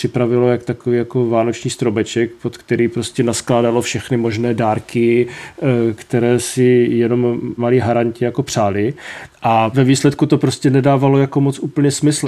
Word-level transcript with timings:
připravilo 0.00 0.48
jak 0.48 0.62
takový 0.62 0.96
jako 0.96 1.28
vánoční 1.28 1.70
strobeček, 1.70 2.32
pod 2.42 2.56
který 2.56 2.88
prostě 2.88 3.22
naskládalo 3.22 3.82
všechny 3.82 4.16
možné 4.16 4.54
dárky, 4.54 5.26
eh, 5.28 5.92
které 5.94 6.40
si 6.40 6.62
jenom 6.90 7.40
malí 7.56 7.78
haranti 7.78 8.24
jako 8.24 8.42
přáli 8.42 8.94
a 9.42 9.68
ve 9.68 9.84
výsledku 9.84 10.26
to 10.26 10.38
prostě 10.38 10.70
nedávalo 10.70 11.18
jako 11.18 11.40
moc 11.40 11.58
úplně 11.58 11.90
smysl. 11.90 12.26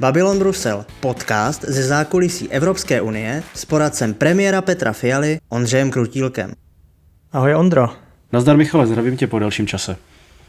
Babylon 0.00 0.38
Brusel, 0.38 0.84
podcast 1.00 1.64
ze 1.64 1.82
zákulisí 1.82 2.50
Evropské 2.50 3.00
unie 3.00 3.42
s 3.54 3.64
poradcem 3.64 4.14
premiéra 4.14 4.62
Petra 4.62 4.92
Fialy 4.92 5.38
Ondřejem 5.48 5.90
Krutílkem. 5.90 6.52
Ahoj 7.32 7.54
Ondro. 7.54 7.88
Nazdar 8.32 8.56
Michale, 8.56 8.86
zdravím 8.86 9.16
tě 9.16 9.26
po 9.26 9.38
delším 9.38 9.66
čase. 9.66 9.96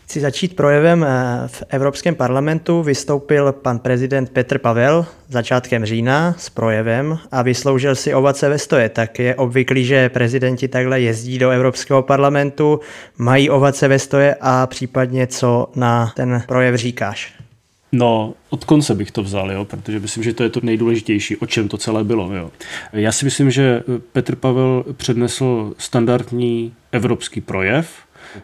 Chci 0.10 0.20
začít 0.20 0.56
projevem 0.56 1.04
eh, 1.04 1.48
v 1.48 1.64
Evropském 1.70 2.16
parlamentu. 2.16 2.84
Vystoupil 2.84 3.52
pan 3.52 3.80
prezident 3.80 4.30
Petr 4.30 4.58
Pavel 4.58 5.06
začátkem 5.28 5.86
října 5.86 6.36
s 6.38 6.50
projevem 6.50 7.20
a 7.32 7.42
vysloužil 7.42 7.96
si 7.96 8.14
ovace 8.14 8.50
ve 8.50 8.60
stoje. 8.60 8.90
Tak 8.90 9.20
je 9.20 9.36
obvyklý, 9.36 9.86
že 9.86 10.10
prezidenti 10.10 10.68
takhle 10.68 11.02
jezdí 11.02 11.40
do 11.40 11.50
Evropského 11.50 12.02
parlamentu, 12.02 12.80
mají 13.18 13.50
ovace 13.50 13.88
ve 13.88 14.00
stoje 14.00 14.36
a 14.42 14.68
případně 14.68 15.28
co 15.28 15.72
na 15.76 16.12
ten 16.16 16.44
projev 16.48 16.76
říkáš? 16.76 17.34
No, 17.92 18.34
od 18.50 18.66
konce 18.66 18.96
bych 18.96 19.12
to 19.12 19.24
vzal, 19.24 19.52
jo, 19.52 19.66
protože 19.66 20.00
myslím, 20.00 20.24
že 20.24 20.34
to 20.34 20.44
je 20.44 20.50
to 20.50 20.60
nejdůležitější, 20.64 21.38
o 21.38 21.46
čem 21.46 21.68
to 21.68 21.78
celé 21.78 22.04
bylo. 22.04 22.34
Jo. 22.34 22.52
Já 22.94 23.12
si 23.12 23.26
myslím, 23.26 23.52
že 23.52 23.84
Petr 24.12 24.36
Pavel 24.36 24.86
přednesl 24.98 25.74
standardní 25.78 26.74
evropský 26.92 27.42
projev, 27.42 27.90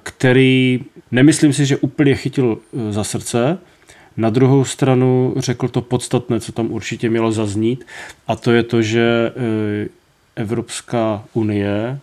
který 0.04 0.80
nemyslím 1.12 1.54
si, 1.54 1.66
že 1.66 1.78
úplně 1.78 2.16
chytil 2.16 2.58
e, 2.58 2.92
za 2.92 3.04
srdce, 3.04 3.58
na 4.18 4.30
druhou 4.30 4.66
stranu 4.66 5.34
řekl 5.38 5.68
to 5.68 5.82
podstatné, 5.82 6.40
co 6.40 6.52
tam 6.52 6.72
určitě 6.72 7.10
mělo 7.10 7.32
zaznít, 7.32 7.86
a 8.28 8.36
to 8.36 8.52
je 8.52 8.64
to, 8.64 8.82
že 8.82 9.02
e, 9.02 9.32
Evropská 10.36 11.24
unie 11.34 12.00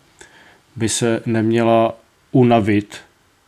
by 0.77 0.89
se 0.89 1.23
neměla 1.27 1.95
unavit 2.33 2.97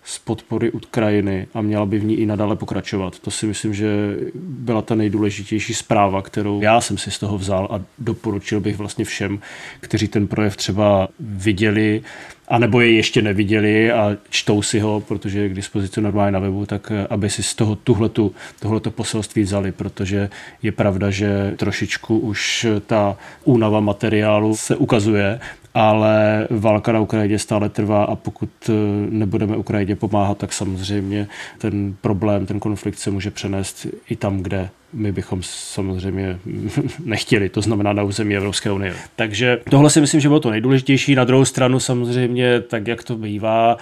z 0.05 0.19
podpory 0.19 0.71
Ukrajiny 0.71 1.47
a 1.55 1.61
měla 1.61 1.87
by 1.87 1.99
v 1.99 2.05
ní 2.05 2.15
i 2.15 2.27
nadále 2.27 2.57
pokračovat. 2.57 3.19
To 3.19 3.31
si 3.31 3.47
myslím, 3.47 3.75
že 3.75 4.17
byla 4.35 4.83
ta 4.83 4.95
nejdůležitější 4.95 5.75
zpráva, 5.75 6.23
kterou 6.23 6.61
já 6.61 6.81
jsem 6.81 6.99
si 6.99 7.11
z 7.11 7.19
toho 7.19 7.39
vzal 7.39 7.69
a 7.71 7.81
doporučil 7.99 8.61
bych 8.61 8.77
vlastně 8.77 9.05
všem, 9.05 9.39
kteří 9.81 10.09
ten 10.09 10.27
projev 10.27 10.57
třeba 10.57 11.09
viděli, 11.21 12.03
anebo 12.49 12.81
je 12.81 12.93
ještě 12.93 13.23
neviděli 13.23 13.93
a 13.93 14.17
čtou 14.31 14.63
si 14.63 14.81
ho, 14.81 15.01
protože 15.01 15.41
je 15.41 15.49
k 15.49 15.55
dispozici 15.55 16.01
normálně 16.01 16.33
na 16.33 16.39
webu, 16.39 16.67
tak 16.67 16.93
aby 17.11 17.31
si 17.31 17.43
z 17.43 17.55
toho 17.55 17.77
tuhletu, 17.77 18.35
tohleto 18.61 18.91
poselství 18.91 19.43
vzali, 19.43 19.73
protože 19.73 20.31
je 20.63 20.73
pravda, 20.73 21.11
že 21.11 21.55
trošičku 21.57 22.19
už 22.19 22.67
ta 22.87 23.17
únava 23.45 23.81
materiálu 23.81 24.57
se 24.57 24.77
ukazuje 24.77 25.41
ale 25.75 26.49
válka 26.51 26.93
na 26.93 27.01
Ukrajině 27.01 27.39
stále 27.39 27.69
trvá 27.69 28.05
a 28.05 28.17
pokud 28.17 28.51
eh, 28.69 28.73
nebudeme 29.11 29.57
Ukrajině 29.57 29.97
pomáhat, 29.97 30.39
tak 30.39 30.53
samozřejmě 30.53 31.29
ten 31.59 31.97
problém, 32.01 32.47
ten 32.47 32.61
konflikt 32.61 32.99
se 32.99 33.11
může 33.11 33.31
přenést 33.31 33.87
i 34.09 34.17
tam, 34.17 34.39
kde 34.39 34.69
my 34.95 35.13
bychom 35.13 35.41
samozřejmě 35.43 36.39
nechtěli, 37.05 37.49
to 37.49 37.61
znamená 37.61 37.93
na 37.93 38.03
území 38.03 38.37
Evropské 38.37 38.71
unie. 38.71 38.95
Takže 39.17 39.61
tohle 39.71 39.91
si 39.91 40.01
myslím, 40.01 40.21
že 40.21 40.29
bylo 40.29 40.41
to 40.41 40.51
nejdůležitější. 40.51 41.15
Na 41.15 41.25
druhou 41.25 41.45
stranu 41.45 41.81
samozřejmě, 41.81 42.61
tak 42.61 42.87
jak 42.87 43.03
to 43.03 43.17
bývá, 43.17 43.77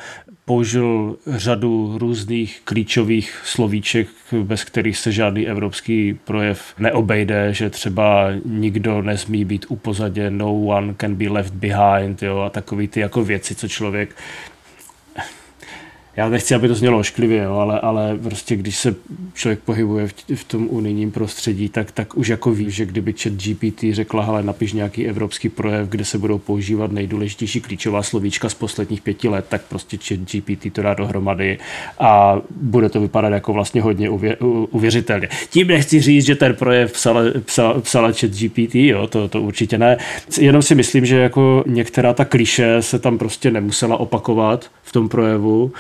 použil 0.45 1.17
řadu 1.27 1.99
různých 1.99 2.61
klíčových 2.65 3.41
slovíček, 3.45 4.09
bez 4.43 4.65
kterých 4.65 4.99
se 4.99 5.13
žádný 5.13 5.49
evropský 5.49 6.19
projev 6.25 6.75
neobejde, 6.79 7.55
že 7.55 7.71
třeba 7.71 8.29
nikdo 8.45 9.03
nesmí 9.03 9.45
být 9.45 9.67
upozaděn, 9.69 10.39
no 10.39 10.55
one 10.55 10.95
can 11.01 11.15
be 11.15 11.29
left 11.29 11.55
behind, 11.55 12.23
jo, 12.23 12.39
a 12.39 12.51
takový 12.51 12.89
ty 12.89 13.01
jako 13.01 13.25
věci, 13.25 13.55
co 13.55 13.69
člověk 13.69 14.17
já 16.17 16.29
nechci, 16.29 16.55
aby 16.55 16.69
to 16.69 16.75
znělo 16.75 16.99
ošklivě, 16.99 17.43
jo, 17.43 17.55
ale, 17.55 17.81
ale 17.81 18.19
prostě 18.23 18.57
když 18.57 18.77
se 18.77 18.95
člověk 19.35 19.61
pohybuje 19.61 20.09
v, 20.09 20.15
v 20.35 20.45
tom 20.45 20.67
unijním 20.71 21.11
prostředí, 21.11 21.69
tak, 21.69 21.93
tak 21.93 22.17
už 22.17 22.29
jako 22.29 22.51
ví, 22.51 22.71
že 22.71 22.87
kdyby 22.87 23.13
chat 23.13 23.33
GPT 23.33 23.85
řekla, 23.91 24.23
hele, 24.23 24.43
napiš 24.43 24.73
nějaký 24.73 25.07
evropský 25.07 25.49
projev, 25.49 25.89
kde 25.89 26.05
se 26.05 26.19
budou 26.19 26.39
používat 26.39 26.93
nejdůležitější 26.93 27.61
klíčová 27.61 28.03
slovíčka 28.03 28.49
z 28.49 28.55
posledních 28.55 29.01
pěti 29.01 29.29
let, 29.29 29.45
tak 29.49 29.63
prostě 29.69 29.99
chat 30.09 30.19
GPT 30.19 30.73
to 30.73 30.83
dá 30.83 30.95
dohromady 30.95 31.59
a 31.99 32.41
bude 32.51 32.89
to 32.89 33.01
vypadat 33.01 33.33
jako 33.33 33.53
vlastně 33.53 33.83
hodně 33.83 34.11
uvě, 34.11 34.37
uvěřitelně. 34.71 35.29
Tím 35.51 35.67
nechci 35.67 36.01
říct, 36.01 36.27
že 36.27 36.35
ten 36.35 36.55
projev 36.55 36.93
psala, 36.93 37.21
psala, 37.45 37.81
psala 37.81 38.13
chat 38.13 38.31
GPT, 38.31 38.75
jo, 38.75 39.07
to, 39.07 39.29
to 39.29 39.43
určitě 39.43 39.79
ne. 39.79 39.97
Jenom 40.41 40.63
si 40.63 40.75
myslím, 40.75 41.07
že 41.07 41.17
jako 41.17 41.65
některá 41.67 42.15
ta 42.15 42.25
kliše 42.25 42.83
se 42.83 42.99
tam 42.99 43.19
prostě 43.19 43.51
nemusela 43.51 43.97
opakovat 43.97 44.71
v 44.83 44.93
tom 44.93 45.09
projevu, 45.09 45.73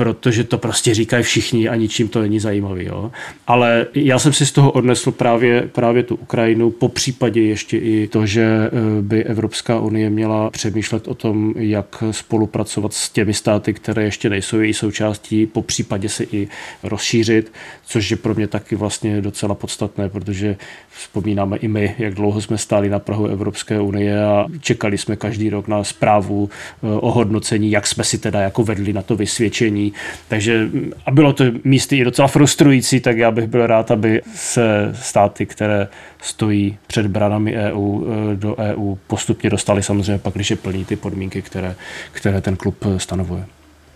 protože 0.00 0.44
to 0.44 0.58
prostě 0.58 0.94
říkají 0.94 1.22
všichni 1.24 1.68
a 1.68 1.76
ničím 1.76 2.08
to 2.08 2.20
není 2.20 2.40
zajímavý. 2.40 2.84
Jo. 2.84 3.10
Ale 3.46 3.86
já 3.94 4.18
jsem 4.18 4.32
si 4.32 4.46
z 4.46 4.52
toho 4.52 4.72
odnesl 4.72 5.10
právě, 5.10 5.68
právě 5.72 6.02
tu 6.02 6.14
Ukrajinu, 6.14 6.70
po 6.70 6.88
případě 6.88 7.42
ještě 7.42 7.78
i 7.78 8.08
to, 8.08 8.26
že 8.26 8.42
eh, 8.42 9.02
by 9.02 9.24
Evropská 9.24 9.80
unie 9.80 10.10
měla 10.10 10.50
přemýšlet 10.50 11.08
o 11.08 11.14
tom, 11.14 11.54
jak 11.56 12.04
spolupracovat 12.10 12.92
s 12.92 13.10
těmi 13.10 13.34
státy, 13.34 13.74
které 13.74 14.04
ještě 14.04 14.30
nejsou 14.30 14.60
její 14.60 14.74
součástí, 14.74 15.46
po 15.46 15.62
případě 15.62 16.08
se 16.08 16.24
i 16.32 16.48
rozšířit, 16.82 17.52
což 17.90 18.10
je 18.10 18.16
pro 18.16 18.34
mě 18.34 18.46
taky 18.46 18.76
vlastně 18.76 19.20
docela 19.20 19.54
podstatné, 19.54 20.08
protože 20.08 20.56
vzpomínáme 20.90 21.56
i 21.56 21.68
my, 21.68 21.94
jak 21.98 22.14
dlouho 22.14 22.40
jsme 22.40 22.58
stáli 22.58 22.88
na 22.88 22.98
Prahu 22.98 23.26
Evropské 23.26 23.80
unie 23.80 24.24
a 24.24 24.46
čekali 24.60 24.98
jsme 24.98 25.16
každý 25.16 25.50
rok 25.50 25.68
na 25.68 25.84
zprávu 25.84 26.50
eh, 26.50 26.86
o 26.86 27.10
hodnocení, 27.10 27.70
jak 27.70 27.86
jsme 27.86 28.04
si 28.04 28.18
teda 28.18 28.40
jako 28.40 28.64
vedli 28.64 28.92
na 28.92 29.02
to 29.02 29.16
vysvědčení 29.16 29.92
takže 30.28 30.68
a 31.06 31.10
bylo 31.10 31.32
to 31.32 31.44
místy 31.64 31.96
i 31.96 32.04
docela 32.04 32.28
frustrující, 32.28 33.00
tak 33.00 33.18
já 33.18 33.30
bych 33.30 33.46
byl 33.46 33.66
rád, 33.66 33.90
aby 33.90 34.22
se 34.34 34.94
státy, 34.94 35.46
které 35.46 35.88
stojí 36.22 36.78
před 36.86 37.06
branami 37.06 37.56
EU 37.56 38.04
e, 38.04 38.36
do 38.36 38.56
EU 38.56 38.94
postupně 39.06 39.50
dostali 39.50 39.82
samozřejmě 39.82 40.18
pak, 40.18 40.34
když 40.34 40.50
je 40.50 40.56
plní 40.56 40.84
ty 40.84 40.96
podmínky, 40.96 41.42
které, 41.42 41.74
které 42.12 42.40
ten 42.40 42.56
klub 42.56 42.84
stanovuje. 42.96 43.44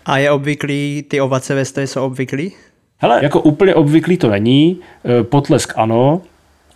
A 0.05 0.17
je 0.17 0.31
obvyklý, 0.31 1.05
ty 1.07 1.21
ovace 1.21 1.55
ve 1.55 1.87
jsou 1.87 2.05
obvyklý? 2.05 2.51
Hele, 2.97 3.19
jako 3.23 3.41
úplně 3.41 3.75
obvyklý 3.75 4.17
to 4.17 4.29
není, 4.29 4.79
e, 5.19 5.23
potlesk 5.23 5.73
ano, 5.75 6.21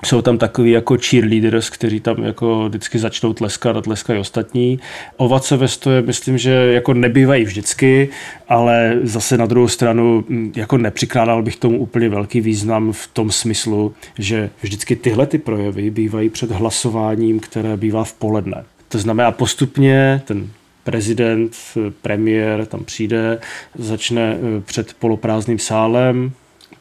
jsou 0.06 0.22
tam 0.22 0.38
takový 0.38 0.72
jako 0.72 0.98
cheerleaders, 0.98 1.70
kteří 1.70 2.00
tam 2.00 2.24
jako 2.24 2.70
vždycky 2.70 3.00
začnou 3.00 3.34
tleskat 3.34 3.78
a 3.78 3.82
tleskají 3.82 4.20
ostatní. 4.20 4.80
Ovace 5.18 5.58
ve 5.58 5.68
stoje 5.68 6.02
myslím, 6.02 6.38
že 6.38 6.52
jako 6.52 6.94
nebývají 6.94 7.46
vždycky, 7.46 8.10
ale 8.50 9.00
zase 9.04 9.38
na 9.38 9.46
druhou 9.46 9.68
stranu 9.68 10.26
jako 10.56 10.78
nepřikládal 10.78 11.44
bych 11.44 11.56
tomu 11.56 11.80
úplně 11.80 12.10
velký 12.10 12.42
význam 12.42 12.92
v 12.92 13.08
tom 13.08 13.32
smyslu, 13.32 13.94
že 14.20 14.50
vždycky 14.62 14.96
tyhle 14.96 15.26
ty 15.26 15.38
projevy 15.38 15.90
bývají 15.90 16.30
před 16.30 16.52
hlasováním, 16.52 17.40
které 17.40 17.78
bývá 17.78 18.04
v 18.04 18.14
poledne. 18.14 18.64
To 18.90 19.00
znamená 19.00 19.32
postupně 19.32 20.22
ten 20.26 20.50
prezident, 20.84 21.58
premiér 22.02 22.66
tam 22.66 22.86
přijde, 22.86 23.40
začne 23.76 24.38
eh, 24.38 24.62
před 24.62 24.94
poloprázdným 24.94 25.60
sálem, 25.60 26.32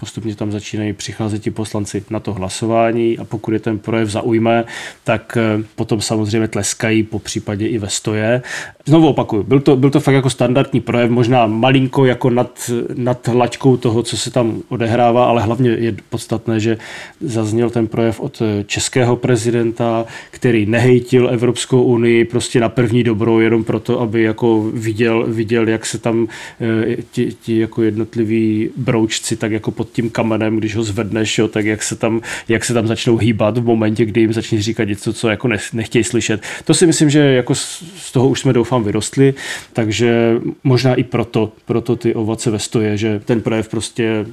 postupně 0.00 0.34
tam 0.34 0.52
začínají 0.52 0.92
přicházet 0.92 1.38
ti 1.38 1.50
poslanci 1.50 2.04
na 2.10 2.20
to 2.20 2.34
hlasování 2.34 3.18
a 3.18 3.24
pokud 3.24 3.52
je 3.52 3.60
ten 3.60 3.78
projev 3.78 4.08
zaujme, 4.08 4.64
tak 5.04 5.36
eh, 5.40 5.64
potom 5.74 6.00
samozřejmě 6.00 6.48
tleskají, 6.48 7.02
po 7.02 7.18
případě 7.18 7.66
i 7.66 7.78
ve 7.78 7.88
stoje. 7.88 8.42
Znovu 8.86 9.08
opakuju, 9.08 9.42
byl 9.42 9.60
to, 9.60 9.76
byl 9.76 9.90
to 9.90 10.00
fakt 10.00 10.14
jako 10.14 10.30
standardní 10.30 10.80
projev, 10.80 11.10
možná 11.10 11.46
malinko 11.46 12.04
jako 12.04 12.30
nad, 12.30 12.70
nad 12.94 13.28
hlaďkou 13.28 13.76
toho, 13.76 14.02
co 14.02 14.16
se 14.16 14.30
tam 14.30 14.62
odehrává, 14.68 15.24
ale 15.24 15.42
hlavně 15.42 15.70
je 15.70 15.94
podstatné, 16.08 16.60
že 16.60 16.78
zazněl 17.20 17.70
ten 17.70 17.86
projev 17.86 18.20
od 18.20 18.42
eh, 18.42 18.64
českého 18.64 19.16
prezidenta, 19.16 20.04
který 20.30 20.66
nehejtil 20.66 21.28
Evropskou 21.28 21.82
unii 21.82 22.24
prostě 22.24 22.60
na 22.60 22.68
první 22.68 23.02
dobrou, 23.02 23.38
jenom 23.38 23.64
proto, 23.64 24.00
aby 24.00 24.22
jako 24.22 24.70
viděl, 24.74 25.26
viděl 25.28 25.68
jak 25.68 25.86
se 25.86 25.98
tam 25.98 26.28
eh, 26.60 26.96
ti, 27.10 27.36
ti 27.42 27.58
jako 27.58 27.82
jednotliví 27.82 28.70
broučci 28.76 29.36
tak 29.36 29.52
jako 29.52 29.70
pod 29.70 29.87
tím 29.92 30.10
kamenem, 30.10 30.56
když 30.56 30.76
ho 30.76 30.82
zvedneš, 30.82 31.38
jo, 31.38 31.48
tak 31.48 31.64
jak 31.64 31.82
se, 31.82 31.96
tam, 31.96 32.20
jak 32.48 32.64
se 32.64 32.74
tam 32.74 32.86
začnou 32.86 33.16
hýbat 33.16 33.58
v 33.58 33.64
momentě, 33.64 34.04
kdy 34.04 34.20
jim 34.20 34.32
začneš 34.32 34.64
říkat 34.64 34.84
něco, 34.84 35.12
co 35.12 35.28
jako 35.28 35.48
nechtějí 35.72 36.04
slyšet. 36.04 36.42
To 36.64 36.74
si 36.74 36.86
myslím, 36.86 37.10
že 37.10 37.18
jako 37.18 37.54
z 37.54 38.12
toho 38.12 38.28
už 38.28 38.40
jsme 38.40 38.52
doufám 38.52 38.84
vyrostli, 38.84 39.34
takže 39.72 40.40
možná 40.64 40.94
i 40.94 41.04
proto, 41.04 41.52
proto 41.64 41.96
ty 41.96 42.14
ovace 42.14 42.50
ve 42.50 42.58
stoje, 42.58 42.96
že 42.96 43.20
ten 43.24 43.40
projev 43.40 43.68
prostě 43.68 44.26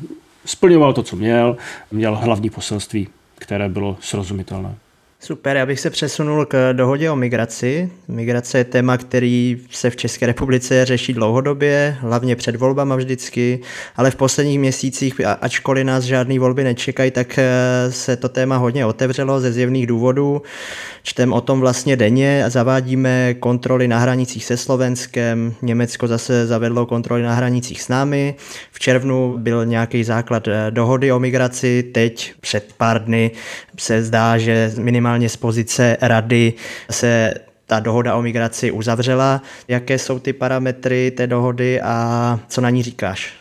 splňoval 0.45 0.93
to, 0.93 1.03
co 1.03 1.15
měl, 1.15 1.57
měl 1.91 2.15
hlavní 2.15 2.49
poselství, 2.49 3.07
které 3.35 3.69
bylo 3.69 3.97
srozumitelné. 3.99 4.75
Super, 5.25 5.57
já 5.57 5.65
bych 5.65 5.79
se 5.79 5.89
přesunul 5.89 6.45
k 6.45 6.73
dohodě 6.73 7.11
o 7.11 7.15
migraci. 7.15 7.89
Migrace 8.07 8.57
je 8.57 8.63
téma, 8.63 8.97
který 8.97 9.57
se 9.69 9.89
v 9.89 9.95
České 9.95 10.25
republice 10.25 10.85
řeší 10.85 11.13
dlouhodobě, 11.13 11.97
hlavně 11.99 12.35
před 12.35 12.55
volbama 12.55 12.95
vždycky, 12.95 13.59
ale 13.95 14.11
v 14.11 14.15
posledních 14.15 14.59
měsících, 14.59 15.21
ačkoliv 15.41 15.85
nás 15.85 16.03
žádné 16.03 16.39
volby 16.39 16.63
nečekají, 16.63 17.11
tak 17.11 17.37
eh, 17.37 17.91
se 17.91 18.15
to 18.15 18.29
téma 18.29 18.57
hodně 18.57 18.85
otevřelo 18.85 19.39
ze 19.39 19.51
zjevných 19.51 19.87
důvodů. 19.87 20.41
Čtem 21.03 21.33
o 21.33 21.41
tom 21.41 21.59
vlastně 21.59 21.97
denně 21.97 22.45
a 22.45 22.49
zavádíme 22.49 23.33
kontroly 23.33 23.87
na 23.87 23.99
hranicích 23.99 24.45
se 24.45 24.57
Slovenskem, 24.57 25.53
Německo 25.61 26.07
zase 26.07 26.47
zavedlo 26.47 26.85
kontroly 26.85 27.23
na 27.23 27.33
hranicích 27.33 27.81
s 27.81 27.87
námi. 27.87 28.35
V 28.71 28.79
červnu 28.79 29.37
byl 29.37 29.65
nějaký 29.65 30.03
základ 30.03 30.47
eh, 30.47 30.67
dohody 30.69 31.11
o 31.11 31.19
migraci, 31.19 31.83
teď 31.83 32.33
před 32.41 32.73
pár 32.77 33.03
dny 33.03 33.31
se 33.77 34.03
zdá, 34.03 34.37
že 34.37 34.71
minimálně 34.77 35.14
z 35.29 35.35
pozice 35.37 35.97
rady 36.01 36.53
se 36.91 37.33
ta 37.65 37.79
dohoda 37.79 38.15
o 38.15 38.21
migraci 38.21 38.71
uzavřela. 38.71 39.41
Jaké 39.67 39.99
jsou 39.99 40.19
ty 40.19 40.33
parametry 40.33 41.11
té 41.11 41.27
dohody 41.27 41.81
a 41.81 42.39
co 42.47 42.61
na 42.61 42.69
ní 42.69 42.83
říkáš? 42.83 43.33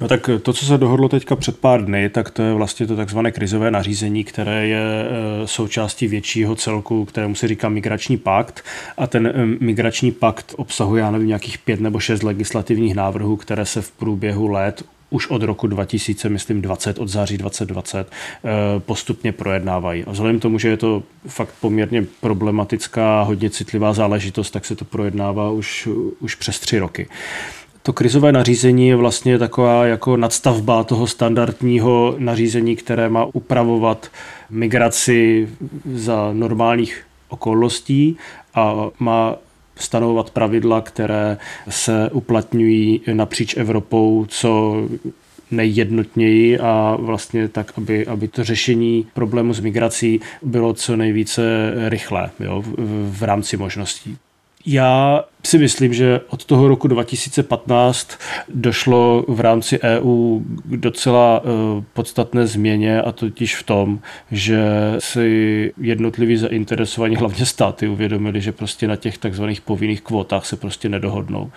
No 0.00 0.08
tak 0.08 0.30
to, 0.42 0.52
co 0.52 0.66
se 0.66 0.78
dohodlo 0.78 1.08
teďka 1.08 1.36
před 1.36 1.58
pár 1.58 1.84
dny, 1.84 2.08
tak 2.08 2.30
to 2.30 2.42
je 2.42 2.54
vlastně 2.54 2.86
to 2.86 2.96
takzvané 2.96 3.32
krizové 3.32 3.70
nařízení, 3.70 4.24
které 4.24 4.66
je 4.66 4.80
e, 4.82 5.46
součástí 5.46 6.06
většího 6.08 6.56
celku, 6.56 7.04
kterému 7.04 7.34
se 7.34 7.48
říká 7.48 7.68
migrační 7.68 8.16
pakt. 8.16 8.64
A 8.96 9.06
ten 9.06 9.26
e, 9.26 9.32
migrační 9.64 10.12
pakt 10.12 10.54
obsahuje, 10.56 11.00
já 11.00 11.10
nevím, 11.10 11.28
nějakých 11.28 11.58
pět 11.58 11.80
nebo 11.80 12.00
šest 12.00 12.22
legislativních 12.22 12.94
návrhů, 12.94 13.36
které 13.36 13.66
se 13.66 13.82
v 13.82 13.90
průběhu 13.90 14.48
let 14.48 14.82
už 15.12 15.26
od 15.30 15.42
roku 15.42 15.66
2000, 15.66 16.28
myslím 16.28 16.62
20, 16.62 16.98
od 16.98 17.08
září 17.08 17.38
2020, 17.38 18.10
eh, 18.10 18.48
postupně 18.80 19.32
projednávají. 19.32 20.04
A 20.04 20.10
vzhledem 20.10 20.40
tomu, 20.40 20.58
že 20.58 20.68
je 20.68 20.76
to 20.76 21.02
fakt 21.26 21.54
poměrně 21.60 22.04
problematická, 22.20 23.22
hodně 23.22 23.50
citlivá 23.50 23.92
záležitost, 23.92 24.50
tak 24.50 24.64
se 24.64 24.76
to 24.76 24.84
projednává 24.84 25.50
už, 25.50 25.88
už 26.20 26.34
přes 26.34 26.60
tři 26.60 26.78
roky. 26.78 27.08
To 27.82 27.92
krizové 27.92 28.32
nařízení 28.32 28.88
je 28.88 28.96
vlastně 28.96 29.38
taková 29.38 29.86
jako 29.86 30.16
nadstavba 30.16 30.84
toho 30.84 31.06
standardního 31.06 32.14
nařízení, 32.18 32.76
které 32.76 33.08
má 33.08 33.24
upravovat 33.32 34.10
migraci 34.50 35.48
za 35.94 36.30
normálních 36.32 37.04
okolností 37.28 38.16
a 38.54 38.74
má 38.98 39.36
stanovovat 39.82 40.30
pravidla, 40.30 40.80
které 40.80 41.38
se 41.68 42.10
uplatňují 42.12 43.00
napříč 43.12 43.56
Evropou, 43.56 44.26
co 44.28 44.82
nejjednotněji 45.50 46.58
a 46.58 46.96
vlastně 47.00 47.48
tak, 47.48 47.72
aby, 47.76 48.06
aby 48.06 48.28
to 48.28 48.44
řešení 48.44 49.06
problému 49.14 49.54
s 49.54 49.60
migrací 49.60 50.20
bylo 50.42 50.74
co 50.74 50.96
nejvíce 50.96 51.42
rychlé 51.88 52.30
jo, 52.40 52.62
v, 52.62 53.18
v 53.18 53.22
rámci 53.22 53.56
možností. 53.56 54.16
Já 54.66 55.24
si 55.44 55.58
myslím, 55.58 55.94
že 55.94 56.20
od 56.28 56.44
toho 56.44 56.68
roku 56.68 56.88
2015 56.88 58.18
došlo 58.54 59.24
v 59.28 59.40
rámci 59.40 59.80
EU 59.80 60.40
k 60.64 60.76
docela 60.76 61.40
eh, 61.44 61.84
podstatné 61.92 62.46
změně 62.46 63.02
a 63.02 63.12
totiž 63.12 63.56
v 63.56 63.62
tom, 63.62 64.00
že 64.30 64.62
si 64.98 65.72
jednotliví 65.80 66.36
zainteresovaní, 66.36 67.16
hlavně 67.16 67.46
státy, 67.46 67.88
uvědomili, 67.88 68.40
že 68.40 68.52
prostě 68.52 68.88
na 68.88 68.96
těch 68.96 69.18
takzvaných 69.18 69.60
povinných 69.60 70.00
kvótách 70.00 70.46
se 70.46 70.56
prostě 70.56 70.88
nedohodnou 70.88 71.50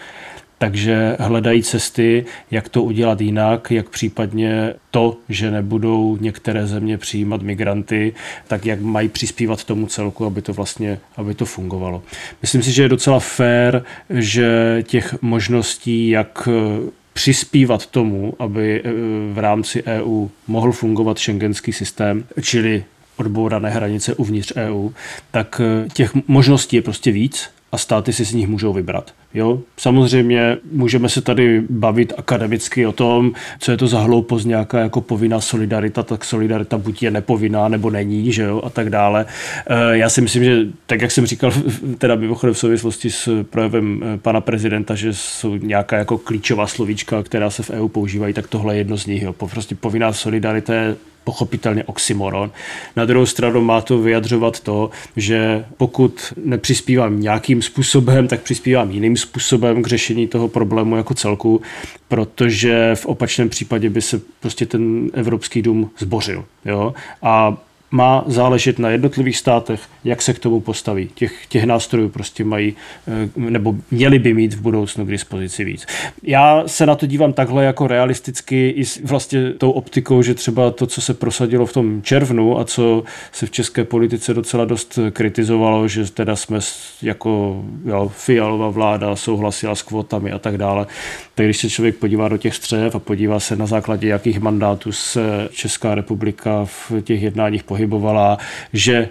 takže 0.57 1.18
hledají 1.19 1.63
cesty, 1.63 2.25
jak 2.52 2.69
to 2.69 2.84
udělat 2.84 3.22
jinak, 3.22 3.72
jak 3.72 3.90
případně 3.90 4.74
to, 4.92 5.18
že 5.30 5.52
nebudou 5.52 6.18
některé 6.22 6.68
země 6.68 6.98
přijímat 6.98 7.42
migranty, 7.42 8.13
tak 8.48 8.66
jak 8.66 8.81
mají 8.81 9.10
přispívat 9.10 9.63
tomu 9.63 9.88
celku, 9.88 10.25
aby 10.25 10.42
to 10.42 10.54
vlastně, 10.54 11.00
aby 11.18 11.34
to 11.34 11.46
fungovalo. 11.46 12.04
Myslím 12.42 12.63
si, 12.63 12.72
že 12.72 12.84
je 12.84 12.90
docela 12.90 13.19
fér, 13.19 13.84
že 14.10 14.84
těch 14.88 15.22
možností, 15.22 16.10
jak 16.10 16.50
eh, 16.52 16.92
přispívat 17.13 17.86
tomu, 17.86 18.34
aby 18.40 18.81
eh, 18.86 18.90
v 19.34 19.38
rámci 19.38 19.84
EU 19.84 20.28
mohl 20.48 20.72
fungovat 20.72 21.18
šengenský 21.18 21.74
systém, 21.74 22.24
čili 22.42 22.84
odbourané 23.18 23.69
hranice 23.69 24.16
uvnitř 24.16 24.54
EU, 24.56 24.90
tak 25.31 25.62
eh, 25.63 25.90
těch 25.94 26.12
možností 26.28 26.75
je 26.75 26.81
prostě 26.81 27.12
víc 27.12 27.50
a 27.72 27.78
státy 27.78 28.13
si 28.13 28.25
z 28.25 28.34
nich 28.34 28.48
můžou 28.48 28.74
vybrat. 28.74 29.13
Jo, 29.36 29.60
samozřejmě 29.78 30.58
můžeme 30.72 31.10
se 31.10 31.22
tady 31.22 31.64
bavit 31.70 32.14
akademicky 32.18 32.86
o 32.86 32.92
tom, 32.92 33.34
co 33.60 33.72
je 33.72 33.78
to 33.78 33.88
za 33.88 34.00
hloupost 34.00 34.46
nějaká 34.46 34.80
jako 34.80 35.02
povinná 35.02 35.42
solidarita, 35.42 36.04
tak 36.04 36.26
solidarita 36.26 36.78
buď 36.78 37.04
je 37.04 37.12
nepovinná 37.12 37.68
nebo 37.68 37.90
není, 37.90 38.32
že 38.32 38.44
jo, 38.44 38.62
a 38.66 38.70
tak 38.70 38.90
dále. 38.90 39.26
Eh, 39.68 39.98
já 39.98 40.10
si 40.10 40.22
myslím, 40.22 40.44
že 40.44 40.66
tak, 40.86 41.02
jak 41.02 41.12
jsem 41.12 41.26
říkal, 41.26 41.52
teda 41.98 42.16
mimochodem 42.16 42.54
v 42.54 42.58
souvislosti 42.58 43.10
s 43.10 43.44
projevem 43.44 44.02
eh, 44.04 44.18
pana 44.18 44.42
prezidenta, 44.42 44.96
že 44.96 45.14
jsou 45.14 45.56
nějaká 45.56 45.98
jako 45.98 46.18
klíčová 46.18 46.68
slovíčka, 46.68 47.24
která 47.24 47.50
se 47.50 47.64
v 47.64 47.70
EU 47.70 47.88
používají, 47.88 48.34
tak 48.34 48.48
tohle 48.48 48.74
je 48.74 48.78
jedno 48.78 48.98
z 48.98 49.06
nich. 49.06 49.24
Jo. 49.24 49.34
Prostě 49.34 49.76
povinná 49.76 50.14
solidarita 50.14 50.74
je 50.74 50.96
pochopitelně 51.25 51.83
oxymoron. 51.83 52.51
Na 52.95 53.06
druhou 53.06 53.25
stranu 53.25 53.62
má 53.62 53.81
to 53.81 53.98
vyjadřovat 53.98 54.60
to, 54.60 54.89
že 55.16 55.66
pokud 55.77 56.33
nepřispívám 56.45 57.22
nějakým 57.22 57.62
způsobem, 57.62 58.27
tak 58.27 58.42
přispívám 58.42 58.92
jiným 58.92 59.18
způsobem 59.18 59.83
k 59.83 59.88
řešení 59.88 60.27
toho 60.27 60.48
problému 60.48 60.95
jako 60.95 61.13
celku, 61.13 61.62
protože 62.07 62.95
v 62.95 63.06
opačném 63.06 63.50
případě 63.50 63.89
by 63.89 64.01
se 64.01 64.22
prostě 64.39 64.66
ten 64.66 65.10
Evropský 65.13 65.62
dům 65.62 65.89
zbořil. 66.00 66.45
Jo? 66.66 66.94
A 67.22 67.57
má 67.96 68.24
záležet 68.28 68.80
na 68.80 68.90
jednotlivých 68.90 69.38
státech, 69.38 69.82
jak 70.04 70.22
se 70.22 70.34
k 70.34 70.40
tomu 70.40 70.60
postaví. 70.60 71.10
Těch, 71.16 71.48
těch 71.48 71.64
nástrojů 71.64 72.10
prostě 72.10 72.44
mají, 72.44 72.76
eh, 73.08 73.30
nebo 73.36 73.76
měli 73.92 74.20
by 74.20 74.34
mít 74.34 74.54
v 74.54 74.62
budoucnu 74.62 75.06
k 75.06 75.10
dispozici 75.10 75.64
víc. 75.64 75.86
Já 76.24 76.64
se 76.66 76.86
na 76.86 76.96
to 76.96 77.06
dívám 77.06 77.34
takhle 77.34 77.66
jako 77.66 77.88
realisticky 77.88 78.70
i 78.70 78.86
s 78.86 79.02
vlastně 79.04 79.54
tou 79.54 79.72
optikou, 79.72 80.22
že 80.22 80.34
třeba 80.34 80.72
to, 80.72 80.88
co 80.88 81.02
se 81.02 81.14
prosadilo 81.14 81.66
v 81.66 81.74
tom 81.74 82.02
červnu 82.02 82.60
a 82.60 82.66
co 82.66 83.04
se 83.32 83.46
v 83.46 83.52
české 83.52 83.84
politice 83.84 84.34
docela 84.34 84.66
dost 84.66 85.00
kritizovalo, 85.12 85.88
že 85.88 86.12
teda 86.12 86.36
jsme 86.36 86.60
jako 87.02 87.64
jo, 87.86 88.12
fialová 88.16 88.70
vláda 88.70 89.16
souhlasila 89.16 89.76
s 89.76 89.82
kvotami 89.82 90.32
a 90.32 90.40
tak 90.40 90.58
dále, 90.58 90.88
tak 91.36 91.46
když 91.46 91.58
se 91.58 91.70
člověk 91.70 91.96
podívá 91.96 92.28
do 92.28 92.38
těch 92.38 92.56
střev 92.56 92.96
a 92.96 93.00
podívá 93.00 93.40
se 93.40 93.56
na 93.56 93.66
základě 93.66 94.08
jakých 94.08 94.40
mandátů 94.40 94.92
se 94.92 95.50
Česká 95.52 95.96
republika 95.96 96.66
v 96.66 96.92
těch 97.02 97.22
jednáních 97.22 97.64
pohybovala, 97.64 98.38
že 98.74 98.96
e, 98.96 99.10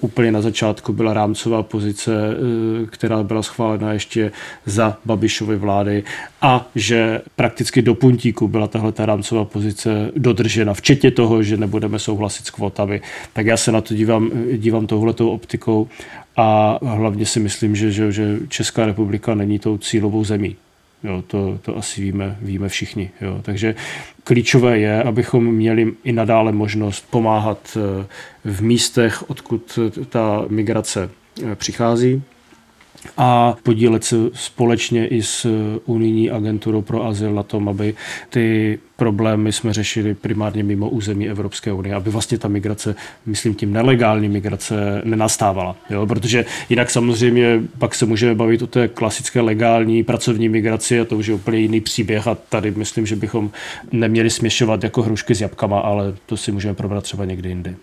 úplně 0.00 0.32
na 0.32 0.40
začátku 0.40 0.92
byla 0.92 1.14
rámcová 1.14 1.62
pozice, 1.62 2.12
e, 2.12 2.86
která 2.86 3.22
byla 3.22 3.42
schválena 3.42 3.92
ještě 3.92 4.32
za 4.66 4.96
Babišovy 5.04 5.56
vlády 5.56 6.04
a 6.42 6.68
že 6.74 7.20
prakticky 7.36 7.82
do 7.82 7.94
puntíku 7.94 8.48
byla 8.48 8.66
tahle 8.66 8.92
ta 8.92 9.06
rámcová 9.06 9.44
pozice 9.44 10.10
dodržena, 10.16 10.74
včetně 10.74 11.10
toho, 11.10 11.42
že 11.42 11.56
nebudeme 11.56 11.98
souhlasit 11.98 12.46
s 12.46 12.50
kvotami. 12.50 13.00
Tak 13.32 13.46
já 13.46 13.56
se 13.56 13.72
na 13.72 13.80
to 13.80 13.94
dívám, 13.94 14.30
dívám 14.56 14.86
touhletou 14.86 15.30
optikou 15.30 15.88
a 16.36 16.78
hlavně 16.82 17.26
si 17.26 17.40
myslím, 17.40 17.76
že, 17.76 17.92
že, 17.92 18.12
že 18.12 18.38
Česká 18.48 18.86
republika 18.86 19.34
není 19.34 19.58
tou 19.58 19.78
cílovou 19.78 20.24
zemí. 20.24 20.56
Jo, 21.04 21.24
to, 21.26 21.58
to 21.62 21.76
asi 21.76 22.00
víme, 22.00 22.38
víme 22.40 22.68
všichni. 22.68 23.10
Jo. 23.20 23.40
Takže 23.42 23.74
klíčové 24.24 24.78
je, 24.78 25.02
abychom 25.02 25.54
měli 25.54 25.92
i 26.04 26.12
nadále 26.12 26.52
možnost 26.52 27.10
pomáhat 27.10 27.76
eh, 27.76 28.06
v 28.44 28.62
místech, 28.62 29.30
odkud 29.30 29.78
ta 30.08 30.44
migrace 30.48 31.10
eh, 31.42 31.56
přichází, 31.56 32.22
a 33.16 33.56
podílet 33.62 34.04
se 34.04 34.16
společně 34.32 35.06
i 35.06 35.22
s 35.22 35.46
unijní 35.86 36.30
agenturou 36.30 36.82
pro 36.82 37.06
azyl 37.06 37.34
na 37.34 37.42
tom, 37.42 37.68
aby 37.68 37.94
ty 38.30 38.78
problémy 38.96 39.52
jsme 39.52 39.72
řešili 39.72 40.14
primárně 40.14 40.62
mimo 40.62 40.88
území 40.88 41.28
Evropské 41.28 41.72
unie, 41.72 41.94
aby 41.94 42.10
vlastně 42.10 42.38
ta 42.38 42.48
migrace, 42.48 42.94
myslím 43.26 43.54
tím 43.54 43.72
nelegální 43.72 44.28
migrace, 44.28 45.02
nenastávala. 45.04 45.76
Jo? 45.90 46.06
Protože 46.06 46.44
jinak 46.68 46.90
samozřejmě 46.90 47.60
pak 47.78 47.94
se 47.94 48.06
můžeme 48.06 48.34
bavit 48.34 48.62
o 48.62 48.66
té 48.66 48.88
klasické 48.88 49.40
legální 49.40 50.02
pracovní 50.02 50.48
migraci 50.48 51.00
a 51.00 51.04
to 51.04 51.16
už 51.16 51.26
je 51.26 51.34
úplně 51.34 51.58
jiný 51.58 51.80
příběh 51.80 52.26
a 52.26 52.34
tady 52.34 52.70
myslím, 52.70 53.06
že 53.06 53.16
bychom 53.16 53.50
neměli 53.92 54.30
směšovat 54.30 54.84
jako 54.84 55.02
hrušky 55.02 55.34
s 55.34 55.40
jabkama, 55.40 55.80
ale 55.80 56.14
to 56.26 56.36
si 56.36 56.52
můžeme 56.52 56.74
probrat 56.74 57.04
třeba 57.04 57.24
někdy 57.24 57.48
jindy. 57.48 57.74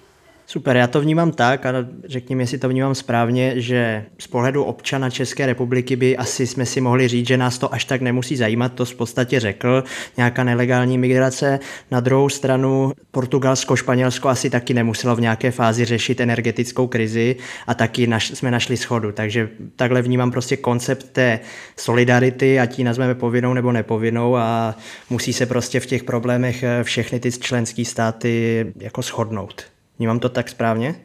Super, 0.49 0.77
já 0.77 0.87
to 0.87 1.01
vnímám 1.01 1.31
tak 1.31 1.65
a 1.65 1.73
řekněme, 2.05 2.43
jestli 2.43 2.57
to 2.57 2.69
vnímám 2.69 2.95
správně, 2.95 3.61
že 3.61 4.05
z 4.19 4.27
pohledu 4.27 4.63
občana 4.63 5.09
České 5.09 5.45
republiky 5.45 5.95
by 5.95 6.17
asi 6.17 6.47
jsme 6.47 6.65
si 6.65 6.81
mohli 6.81 7.07
říct, 7.07 7.27
že 7.27 7.37
nás 7.37 7.57
to 7.57 7.73
až 7.73 7.85
tak 7.85 8.01
nemusí 8.01 8.35
zajímat, 8.35 8.73
to 8.73 8.85
v 8.85 8.95
podstatě 8.95 9.39
řekl, 9.39 9.83
nějaká 10.17 10.43
nelegální 10.43 10.97
migrace. 10.97 11.59
Na 11.91 11.99
druhou 11.99 12.29
stranu 12.29 12.91
Portugalsko, 13.11 13.75
Španělsko 13.75 14.29
asi 14.29 14.49
taky 14.49 14.73
nemuselo 14.73 15.15
v 15.15 15.21
nějaké 15.21 15.51
fázi 15.51 15.85
řešit 15.85 16.19
energetickou 16.19 16.87
krizi 16.87 17.35
a 17.67 17.73
taky 17.73 18.07
naš, 18.07 18.27
jsme 18.27 18.51
našli 18.51 18.77
schodu. 18.77 19.11
Takže 19.11 19.49
takhle 19.75 20.01
vnímám 20.01 20.31
prostě 20.31 20.57
koncept 20.57 21.09
té 21.11 21.39
solidarity, 21.77 22.59
ať 22.59 22.79
ji 22.79 22.85
nazveme 22.85 23.15
povinnou 23.15 23.53
nebo 23.53 23.71
nepovinnou 23.71 24.35
a 24.35 24.75
musí 25.09 25.33
se 25.33 25.45
prostě 25.45 25.79
v 25.79 25.85
těch 25.85 26.03
problémech 26.03 26.63
všechny 26.83 27.19
ty 27.19 27.31
členské 27.31 27.85
státy 27.85 28.65
jako 28.79 29.01
shodnout. 29.01 29.76
Vnímám 29.99 30.19
to 30.19 30.29
tak 30.29 30.49
správně? 30.49 30.95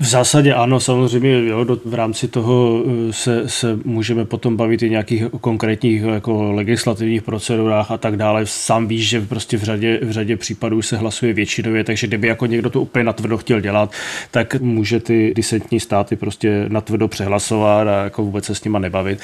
V 0.00 0.06
zásadě 0.06 0.54
ano, 0.54 0.80
samozřejmě 0.80 1.46
jo, 1.46 1.64
do, 1.64 1.80
v 1.84 1.94
rámci 1.94 2.28
toho 2.28 2.82
eh, 2.86 3.12
se, 3.12 3.48
se 3.48 3.78
můžeme 3.84 4.24
potom 4.24 4.56
bavit 4.56 4.82
i 4.82 4.90
nějakých 4.90 5.24
konkrétních 5.40 6.02
jako 6.02 6.52
legislativních 6.52 7.22
procedurách 7.22 7.90
a 7.90 7.98
tak 7.98 8.16
dále. 8.16 8.46
Sám 8.46 8.86
víš, 8.86 9.08
že 9.08 9.20
prostě 9.20 9.56
v 9.56 9.62
řadě, 9.62 10.00
v 10.02 10.10
řadě 10.10 10.36
případů 10.36 10.82
se 10.82 10.96
hlasuje 10.96 11.32
většinově, 11.32 11.84
takže 11.84 12.06
kdyby 12.06 12.28
jako 12.28 12.46
někdo 12.46 12.70
to 12.70 12.80
úplně 12.80 13.04
natvrdo 13.04 13.38
chtěl 13.38 13.60
dělat, 13.60 13.92
tak 14.30 14.60
může 14.60 15.00
ty 15.00 15.32
disentní 15.36 15.80
státy 15.80 16.16
prostě 16.16 16.64
natvrdo 16.68 17.08
přehlasovat 17.08 17.88
a 17.88 18.04
jako 18.04 18.22
vůbec 18.22 18.44
se 18.44 18.54
s 18.54 18.64
nima 18.64 18.78
nebavit. 18.78 19.18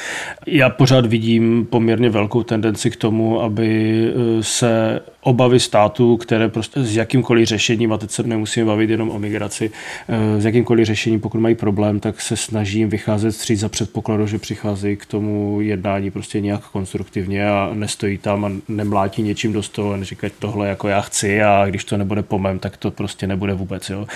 Já 0.46 0.70
pořád 0.70 1.06
vidím 1.06 1.66
poměrně 1.70 2.10
velkou 2.10 2.42
tendenci 2.42 2.90
k 2.90 2.96
tomu, 2.96 3.42
aby 3.42 3.98
eh, 4.08 4.42
se 4.42 5.00
obavy 5.24 5.60
států, 5.60 6.16
které 6.16 6.48
prostě 6.48 6.82
s 6.82 6.96
jakýmkoliv 6.96 7.48
řešením, 7.48 7.92
a 7.92 7.98
teď 7.98 8.10
se 8.10 8.22
nemusíme 8.22 8.66
bavit 8.66 8.90
jenom 8.90 9.10
o 9.10 9.18
migraci, 9.18 9.70
eh, 10.08 10.40
s 10.40 10.44
jakýmkoliv 10.44 10.86
řešením, 10.86 11.20
pokud 11.20 11.40
mají 11.40 11.54
problém, 11.54 12.00
tak 12.00 12.20
se 12.20 12.36
snažím 12.36 12.88
vycházet 12.88 13.32
stříc 13.32 13.60
za 13.60 13.68
předpokladu, 13.68 14.26
že 14.26 14.38
přicházejí 14.38 14.96
k 14.96 15.06
tomu 15.06 15.60
jednání 15.60 16.10
prostě 16.10 16.40
nějak 16.40 16.60
konstruktivně 16.60 17.48
a 17.48 17.70
nestojí 17.74 18.18
tam 18.18 18.44
a 18.44 18.50
nemlátí 18.68 19.22
něčím 19.22 19.52
do 19.52 19.62
stolu 19.62 19.92
a 19.92 19.96
neříkají 19.96 20.32
tohle 20.38 20.68
jako 20.68 20.88
já 20.88 21.00
chci 21.00 21.42
a 21.42 21.66
když 21.66 21.84
to 21.84 21.96
nebude 21.96 22.22
po 22.22 22.38
mém, 22.38 22.58
tak 22.58 22.76
to 22.76 22.90
prostě 22.90 23.26
nebude 23.26 23.54
vůbec. 23.54 23.90
Jo. 23.90 24.06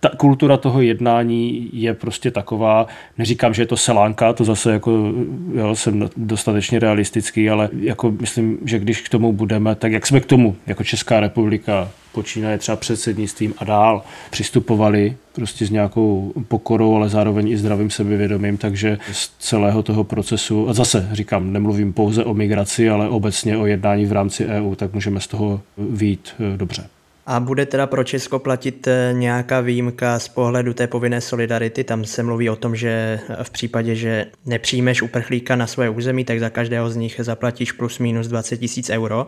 Ta 0.00 0.08
kultura 0.16 0.56
toho 0.56 0.80
jednání 0.80 1.70
je 1.72 1.94
prostě 1.94 2.30
taková, 2.30 2.86
neříkám, 3.18 3.54
že 3.54 3.62
je 3.62 3.66
to 3.66 3.76
selánka, 3.76 4.32
to 4.32 4.44
zase 4.44 4.72
jako 4.72 5.12
jo, 5.54 5.76
jsem 5.76 6.10
dostatečně 6.16 6.78
realistický, 6.78 7.50
ale 7.50 7.68
jako 7.80 8.10
myslím, 8.20 8.58
že 8.64 8.78
když 8.78 9.00
k 9.00 9.08
tomu 9.08 9.32
budeme, 9.32 9.74
tak 9.74 9.92
jak 9.92 10.06
jsme 10.06 10.20
k 10.20 10.26
tomu 10.26 10.56
jako 10.66 10.84
Česká 10.84 11.20
republika 11.20 11.90
počínaje 12.12 12.58
třeba 12.58 12.76
předsednictvím 12.76 13.54
a 13.58 13.64
dál 13.64 14.02
přistupovali 14.30 15.16
prostě 15.32 15.66
s 15.66 15.70
nějakou 15.70 16.32
pokorou, 16.48 16.94
ale 16.94 17.08
zároveň 17.08 17.48
i 17.48 17.58
zdravým 17.58 17.90
sebevědomím, 17.90 18.56
takže 18.56 18.98
z 19.12 19.30
celého 19.38 19.82
toho 19.82 20.04
procesu, 20.04 20.68
a 20.68 20.72
zase 20.72 21.08
říkám, 21.12 21.52
nemluvím 21.52 21.92
pouze 21.92 22.24
o 22.24 22.34
migraci, 22.34 22.90
ale 22.90 23.08
obecně 23.08 23.56
o 23.56 23.66
jednání 23.66 24.06
v 24.06 24.12
rámci 24.12 24.46
EU, 24.46 24.74
tak 24.74 24.92
můžeme 24.94 25.20
z 25.20 25.26
toho 25.26 25.60
výjít 25.78 26.28
eh, 26.54 26.56
dobře. 26.56 26.88
A 27.30 27.40
bude 27.40 27.66
teda 27.66 27.86
pro 27.86 28.04
Česko 28.04 28.38
platit 28.38 28.86
eh, 28.86 29.10
nějaká 29.12 29.60
výjimka 29.60 30.18
z 30.18 30.28
pohledu 30.28 30.74
té 30.74 30.86
povinné 30.86 31.20
solidarity? 31.20 31.84
Tam 31.84 32.04
se 32.04 32.22
mluví 32.22 32.50
o 32.50 32.56
tom, 32.56 32.76
že 32.76 33.20
v 33.42 33.50
případě, 33.50 33.94
že 33.94 34.26
nepřijmeš 34.46 35.02
uprchlíka 35.02 35.56
na 35.56 35.66
svoje 35.66 35.90
území, 35.90 36.24
tak 36.24 36.40
za 36.40 36.50
každého 36.50 36.90
z 36.90 36.96
nich 36.96 37.20
zaplatíš 37.22 37.72
plus 37.72 37.98
minus 37.98 38.26
20 38.26 38.56
tisíc 38.56 38.90
euro. 38.90 39.26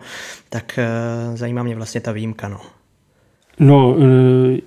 Tak 0.49 0.79
eh, 0.79 1.37
zajímá 1.37 1.63
mě 1.63 1.75
vlastně 1.75 2.01
ta 2.01 2.11
výjimka. 2.11 2.47
No. 2.49 2.59
No, 3.59 3.95
eh, 3.99 4.61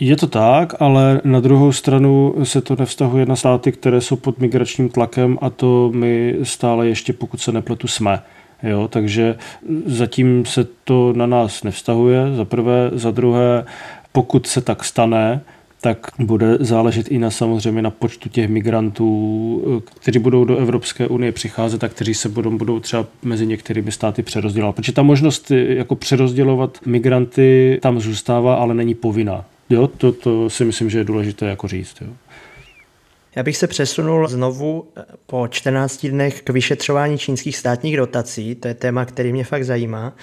je 0.00 0.16
to 0.16 0.26
tak, 0.26 0.74
ale 0.78 1.20
na 1.24 1.40
druhou 1.40 1.72
stranu 1.72 2.34
se 2.42 2.60
to 2.60 2.76
nevztahuje 2.78 3.26
na 3.26 3.36
státy, 3.36 3.72
které 3.72 4.00
jsou 4.00 4.16
pod 4.16 4.38
migračním 4.38 4.88
tlakem 4.88 5.38
a 5.40 5.50
to 5.50 5.90
my 5.94 6.36
stále 6.42 6.88
ještě, 6.88 7.12
pokud 7.12 7.40
se 7.40 7.52
nepletu, 7.52 7.88
jsme. 7.88 8.22
Jo, 8.62 8.88
takže 8.88 9.36
zatím 9.86 10.46
se 10.46 10.66
to 10.84 11.12
na 11.16 11.26
nás 11.26 11.62
nevztahuje, 11.62 12.34
za 12.36 12.44
prvé. 12.44 12.90
Za 12.92 13.10
druhé, 13.10 13.64
pokud 14.12 14.46
se 14.46 14.60
tak 14.60 14.84
stane, 14.84 15.40
tak 15.80 16.06
bude 16.18 16.56
záležet 16.60 17.08
i 17.08 17.18
na 17.18 17.30
samozřejmě 17.30 17.82
na 17.82 17.90
počtu 17.90 18.28
těch 18.28 18.48
migrantů, 18.48 19.82
kteří 20.00 20.18
budou 20.18 20.44
do 20.44 20.56
Evropské 20.56 21.08
unie 21.08 21.32
přicházet 21.32 21.84
a 21.84 21.88
kteří 21.88 22.14
se 22.14 22.28
budou, 22.28 22.50
budou 22.50 22.80
třeba 22.80 23.06
mezi 23.22 23.46
některými 23.46 23.92
státy 23.92 24.22
přerozdělovat. 24.22 24.76
Protože 24.76 24.92
ta 24.92 25.02
možnost 25.02 25.50
jako 25.50 25.96
přerozdělovat 25.96 26.78
migranty 26.86 27.78
tam 27.82 28.00
zůstává, 28.00 28.54
ale 28.54 28.74
není 28.74 28.94
povinná. 28.94 29.44
Jo, 29.70 29.86
to, 29.86 30.12
to 30.12 30.50
si 30.50 30.64
myslím, 30.64 30.90
že 30.90 30.98
je 30.98 31.04
důležité 31.04 31.46
jako 31.46 31.68
říct. 31.68 31.96
Jo. 32.00 32.12
Já 33.36 33.42
bych 33.42 33.56
se 33.56 33.66
přesunul 33.66 34.28
znovu 34.28 34.92
eh, 34.96 35.04
po 35.26 35.48
14 35.48 36.06
dnech 36.06 36.42
k 36.42 36.50
vyšetřování 36.50 37.18
čínských 37.18 37.56
státních 37.56 37.96
dotací. 37.96 38.54
To 38.54 38.68
je 38.68 38.74
téma, 38.74 39.04
který 39.04 39.32
mě 39.32 39.44
fakt 39.44 39.64
zajímá. 39.64 40.16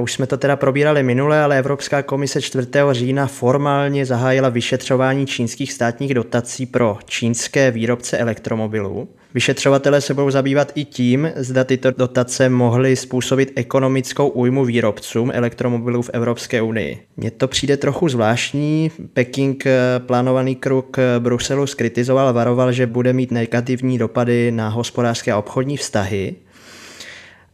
Už 0.00 0.12
jsme 0.12 0.26
to 0.26 0.36
teda 0.36 0.56
probírali 0.56 1.02
minule, 1.02 1.42
ale 1.42 1.58
Evropská 1.58 2.02
komise 2.02 2.42
4. 2.42 2.68
října 2.92 3.26
formálně 3.26 4.06
zahájila 4.06 4.48
vyšetřování 4.48 5.26
čínských 5.26 5.72
státních 5.72 6.14
dotací 6.14 6.66
pro 6.66 6.98
čínské 7.04 7.70
výrobce 7.70 8.18
elektromobilů. 8.18 9.08
Vyšetřovatelé 9.34 10.00
se 10.00 10.14
budou 10.14 10.30
zabývat 10.30 10.72
i 10.74 10.84
tím, 10.84 11.32
zda 11.36 11.64
tyto 11.64 11.90
dotace 11.90 12.48
mohly 12.48 12.96
způsobit 12.96 13.52
ekonomickou 13.56 14.28
újmu 14.28 14.64
výrobcům 14.64 15.30
elektromobilů 15.34 16.02
v 16.02 16.10
Evropské 16.12 16.62
unii. 16.62 16.98
Mně 17.16 17.30
to 17.30 17.48
přijde 17.48 17.76
trochu 17.76 18.08
zvláštní. 18.08 18.90
Peking 19.12 19.66
eh, 19.66 19.78
plánovaný 19.98 20.56
krok 20.56 20.96
Bruselu 21.18 21.66
skritizoval 21.66 22.28
a 22.28 22.32
varoval, 22.32 22.72
že 22.72 22.86
bude 22.86 23.12
mít 23.12 23.30
negativní 23.30 23.98
dopady 23.98 24.52
na 24.52 24.68
hospodářské 24.68 25.32
a 25.32 25.38
obchodní 25.38 25.76
vztahy. 25.76 26.34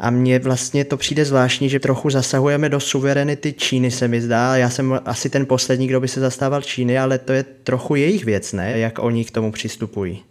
A 0.04 0.10
mně 0.10 0.38
vlastně 0.38 0.84
to 0.84 0.96
přijde 0.96 1.24
zvláštní, 1.24 1.68
že 1.68 1.80
trochu 1.80 2.10
zasahujeme 2.10 2.68
do 2.68 2.80
suverenity 2.80 3.52
Číny, 3.52 3.90
se 3.90 4.08
mi 4.08 4.20
zdá. 4.20 4.56
Já 4.56 4.70
jsem 4.70 5.00
asi 5.04 5.30
ten 5.30 5.46
poslední, 5.46 5.86
kdo 5.86 6.00
by 6.00 6.08
se 6.08 6.20
zastával 6.20 6.62
Číny, 6.62 6.98
ale 6.98 7.18
to 7.18 7.32
je 7.32 7.42
trochu 7.42 7.94
jejich 7.94 8.24
věc, 8.24 8.52
ne? 8.52 8.78
Jak 8.78 8.98
oni 8.98 9.24
k 9.24 9.30
tomu 9.30 9.52
přistupují. 9.52 10.22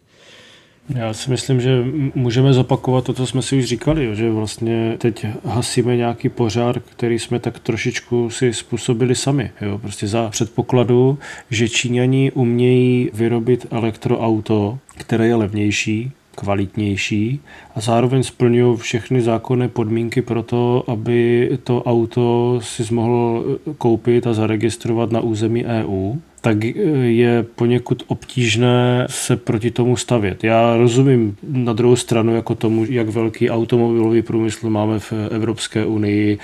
Já 0.90 1.14
si 1.14 1.30
myslím, 1.30 1.62
že 1.62 1.84
můžeme 2.16 2.54
zopakovat 2.54 3.04
to, 3.04 3.14
co 3.14 3.28
jsme 3.28 3.42
si 3.42 3.58
už 3.58 3.66
říkali, 3.66 4.16
že 4.16 4.32
vlastně 4.32 4.96
teď 4.98 5.26
hasíme 5.46 5.98
nějaký 5.98 6.30
požár, 6.30 6.80
který 6.80 7.20
jsme 7.20 7.40
tak 7.40 7.60
trošičku 7.60 8.30
si 8.30 8.54
způsobili 8.54 9.16
sami. 9.16 9.52
Jo? 9.62 9.78
Prostě 9.78 10.08
za 10.08 10.30
předpokladu, 10.30 11.20
že 11.50 11.70
Číňani 11.70 12.32
umějí 12.32 13.10
vyrobit 13.14 13.66
elektroauto, 13.72 14.80
které 14.98 15.28
je 15.28 15.36
levnější, 15.36 16.12
kvalitnější 16.36 17.40
a 17.76 17.82
zároveň 17.82 18.24
splňují 18.24 18.78
všechny 18.78 19.22
zákonné 19.22 19.68
podmínky 19.68 20.22
pro 20.22 20.44
to, 20.44 20.84
aby 20.88 21.50
to 21.64 21.84
auto 21.84 22.60
si 22.64 22.94
mohl 22.94 23.46
koupit 23.78 24.28
a 24.28 24.34
zaregistrovat 24.34 25.12
na 25.12 25.20
území 25.20 25.66
EU 25.66 26.16
tak 26.44 26.58
je 27.04 27.46
poněkud 27.56 28.04
obtížné 28.08 29.08
se 29.10 29.38
proti 29.38 29.72
tomu 29.72 29.98
stavět. 29.98 30.44
Já 30.44 30.78
rozumím 30.78 31.38
na 31.48 31.74
druhou 31.74 31.96
stranu 31.96 32.36
jako 32.36 32.56
tomu, 32.56 32.86
jak 32.90 33.10
velký 33.10 33.50
automobilový 33.50 34.22
průmysl 34.22 34.70
máme 34.70 35.00
v 35.00 35.14
Evropské 35.32 35.86
unii, 35.86 36.38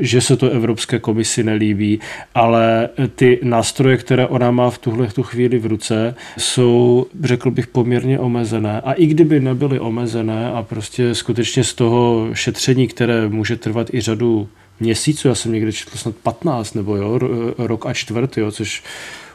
že 0.00 0.20
se 0.20 0.36
to 0.36 0.50
Evropské 0.50 0.98
komisi 0.98 1.44
nelíbí, 1.44 2.00
ale 2.34 2.88
ty 3.14 3.40
nástroje, 3.42 3.96
které 3.96 4.26
ona 4.26 4.50
má 4.50 4.70
v 4.70 4.78
tuhle 4.78 5.06
tu 5.06 5.22
chvíli 5.22 5.58
v 5.58 5.66
ruce, 5.66 6.14
jsou, 6.38 7.06
řekl 7.22 7.50
bych, 7.50 7.66
poměrně 7.66 8.18
omezené. 8.18 8.80
A 8.80 8.92
i 8.92 9.06
kdyby 9.06 9.40
nebyly 9.40 9.80
omezené 9.80 10.50
a 10.50 10.62
prostě 10.62 11.14
skutečně 11.14 11.64
z 11.64 11.74
toho 11.74 12.28
šetření, 12.32 12.88
které 12.88 13.28
může 13.28 13.56
trvat 13.56 13.94
i 13.94 14.00
řadu 14.00 14.48
měsíců, 14.80 15.28
já 15.28 15.34
jsem 15.34 15.52
někde 15.52 15.72
četl 15.72 15.98
snad 15.98 16.16
15 16.16 16.74
nebo 16.74 16.96
jo, 16.96 17.18
rok 17.58 17.86
a 17.86 17.92
čtvrt, 17.92 18.38
jo, 18.38 18.50
což 18.50 18.82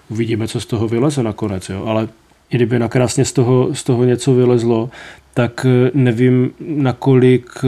uvidíme, 0.10 0.48
co 0.48 0.60
z 0.62 0.66
toho 0.66 0.88
vyleze 0.88 1.24
nakonec, 1.24 1.70
jo, 1.70 1.86
ale 1.86 2.10
kdyby 2.54 2.80
nakrásně 2.80 3.26
z 3.26 3.32
toho, 3.32 3.76
z 3.76 3.84
toho 3.84 4.04
něco 4.04 4.34
vylezlo, 4.34 4.90
tak 5.34 5.66
eh, 5.66 5.92
nevím, 5.94 6.52
nakolik 6.60 7.50
eh, 7.64 7.68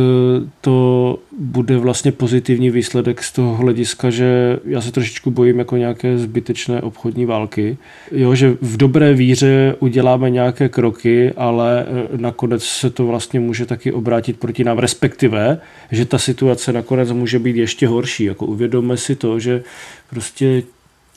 to 0.62 1.20
bude 1.39 1.77
vlastně 1.77 2.12
pozitivní 2.12 2.70
výsledek 2.70 3.24
z 3.24 3.32
toho 3.32 3.56
hlediska, 3.56 4.10
že 4.10 4.60
já 4.65 4.82
se 4.82 4.92
trošičku 4.92 5.32
bojím 5.32 5.60
jako 5.60 5.77
nějaké 5.77 6.18
zbytečné 6.18 6.82
obchodní 6.82 7.25
války. 7.25 7.77
Jo, 8.12 8.36
že 8.36 8.58
v 8.62 8.77
dobré 8.77 9.13
víře 9.13 9.75
uděláme 9.80 10.30
nějaké 10.30 10.70
kroky, 10.70 11.34
ale 11.38 11.86
eh, 11.88 12.18
nakonec 12.18 12.63
se 12.63 12.89
to 12.89 13.06
vlastně 13.06 13.39
může 13.39 13.65
taky 13.65 13.92
obrátit 13.92 14.39
proti 14.39 14.63
nám, 14.63 14.77
respektive, 14.77 15.60
že 15.92 16.06
ta 16.06 16.18
situace 16.18 16.74
nakonec 16.74 17.12
může 17.12 17.39
být 17.39 17.56
ještě 17.56 17.88
horší. 17.88 18.24
Jako 18.24 18.46
uvědomme 18.46 18.98
si 18.98 19.15
to, 19.15 19.39
že 19.39 19.63
prostě 20.10 20.63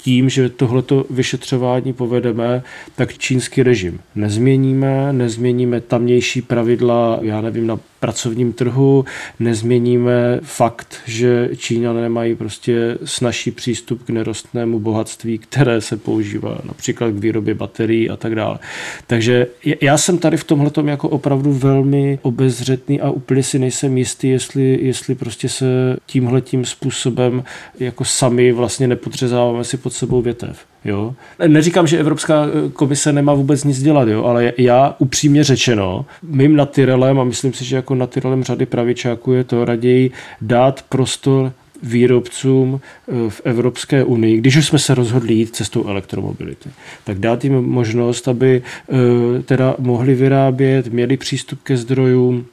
tím, 0.02 0.28
že 0.28 0.48
tohleto 0.48 1.04
vyšetřování 1.10 1.92
povedeme, 1.92 2.62
tak 2.96 3.18
čínský 3.18 3.62
režim 3.62 4.00
nezměníme, 4.14 5.12
nezměníme 5.12 5.80
tamnější 5.80 6.42
pravidla, 6.42 7.18
já 7.22 7.40
nevím, 7.40 7.66
na 7.66 7.78
pracovním 8.00 8.52
trhu, 8.52 9.04
nezměníme 9.40 10.40
fakt, 10.42 10.96
že 11.06 11.50
Číňané 11.56 12.08
mají 12.08 12.34
prostě 12.34 12.98
snažší 13.04 13.50
přístup 13.50 14.02
k 14.02 14.10
nerostnému 14.10 14.80
bohatství, 14.80 15.38
které 15.38 15.80
se 15.80 15.96
používá 15.96 16.58
například 16.64 17.10
k 17.10 17.18
výrobě 17.18 17.54
baterií 17.54 18.10
a 18.10 18.16
tak 18.16 18.34
dále. 18.34 18.58
Takže 19.06 19.46
já 19.80 19.98
jsem 19.98 20.18
tady 20.18 20.36
v 20.36 20.44
tomhle 20.44 20.70
jako 20.84 21.08
opravdu 21.08 21.52
velmi 21.52 22.18
obezřetný 22.22 23.00
a 23.00 23.10
úplně 23.10 23.42
si 23.42 23.58
nejsem 23.58 23.98
jistý, 23.98 24.28
jestli, 24.28 24.78
jestli 24.82 25.14
prostě 25.14 25.48
se 25.48 25.96
tímhletím 26.06 26.64
způsobem 26.64 27.44
jako 27.80 28.04
sami 28.04 28.52
vlastně 28.52 28.88
nepodřezáváme 28.88 29.64
si 29.64 29.76
pod 29.76 29.92
sebou 29.92 30.22
větev. 30.22 30.66
Jo? 30.88 31.14
Neříkám, 31.46 31.86
že 31.86 31.98
Evropská 31.98 32.46
eh, 32.46 32.70
komise 32.70 33.12
nemá 33.12 33.34
vůbec 33.34 33.64
nic 33.64 33.82
dělat, 33.82 34.08
jo? 34.08 34.24
ale 34.24 34.52
já 34.58 34.96
upřímně 34.98 35.44
řečeno, 35.44 36.06
mým 36.22 36.56
natyrelem, 36.56 37.20
a 37.20 37.24
myslím 37.24 37.52
si, 37.52 37.64
že 37.64 37.76
jako 37.76 37.94
natyrelem 37.94 38.44
řady 38.44 38.66
pravičáků 38.66 39.32
je 39.32 39.44
to 39.44 39.64
raději 39.64 40.10
dát 40.40 40.84
prostor 40.88 41.52
výrobcům 41.82 42.80
eh, 42.80 43.30
v 43.30 43.40
Evropské 43.44 44.04
unii, 44.04 44.38
když 44.38 44.56
už 44.56 44.66
jsme 44.66 44.78
se 44.78 44.94
rozhodli 44.94 45.34
jít 45.34 45.56
cestou 45.56 45.84
elektromobility, 45.86 46.70
tak 47.04 47.18
dát 47.18 47.44
jim 47.44 47.62
možnost, 47.62 48.28
aby 48.28 48.62
eh, 48.62 49.42
teda 49.42 49.74
mohli 49.78 50.14
vyrábět, 50.14 50.86
měli 50.86 51.16
přístup 51.16 51.62
ke 51.62 51.76
zdrojům, 51.76 52.46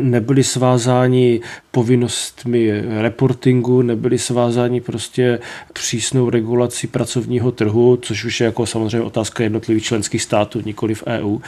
nebyli 0.00 0.44
svázáni 0.44 1.40
povinnostmi 1.70 2.82
reportingu, 3.00 3.82
nebyli 3.82 4.18
svázáni 4.18 4.80
prostě 4.80 5.38
přísnou 5.72 6.30
regulací 6.30 6.86
pracovního 6.86 7.52
trhu, 7.52 7.98
což 8.02 8.24
už 8.24 8.40
je 8.40 8.44
jako 8.44 8.66
samozřejmě 8.66 9.00
otázka 9.00 9.42
jednotlivých 9.42 9.84
členských 9.84 10.22
států, 10.22 10.62
nikoli 10.64 10.94
v 10.94 11.04
EU. 11.06 11.38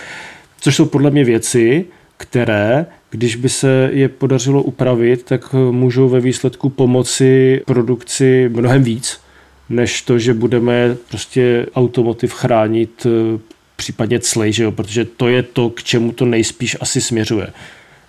Což 0.61 0.77
jsou 0.77 0.85
podle 0.85 1.11
mě 1.11 1.25
věci, 1.25 1.85
které, 2.17 2.87
když 3.11 3.37
by 3.37 3.49
se 3.49 3.91
je 3.93 4.09
podařilo 4.09 4.63
upravit, 4.63 5.23
tak 5.23 5.55
můžou 5.71 6.09
ve 6.09 6.21
výsledku 6.21 6.69
pomoci 6.69 7.63
produkci 7.67 8.51
mnohem 8.53 8.83
víc, 8.83 9.21
než 9.69 10.03
to, 10.03 10.19
že 10.19 10.35
budeme 10.35 10.97
prostě 11.09 11.67
automotiv 11.75 12.33
chránit 12.33 13.07
eh, 13.07 13.39
případně 13.77 14.21
clej, 14.21 14.53
že 14.53 14.65
jo? 14.65 14.73
protože 14.73 15.05
to 15.05 15.29
je 15.29 15.43
to, 15.43 15.71
k 15.71 15.83
čemu 15.83 16.13
to 16.13 16.25
nejspíš 16.25 16.77
asi 16.81 17.01
směřuje. 17.01 17.47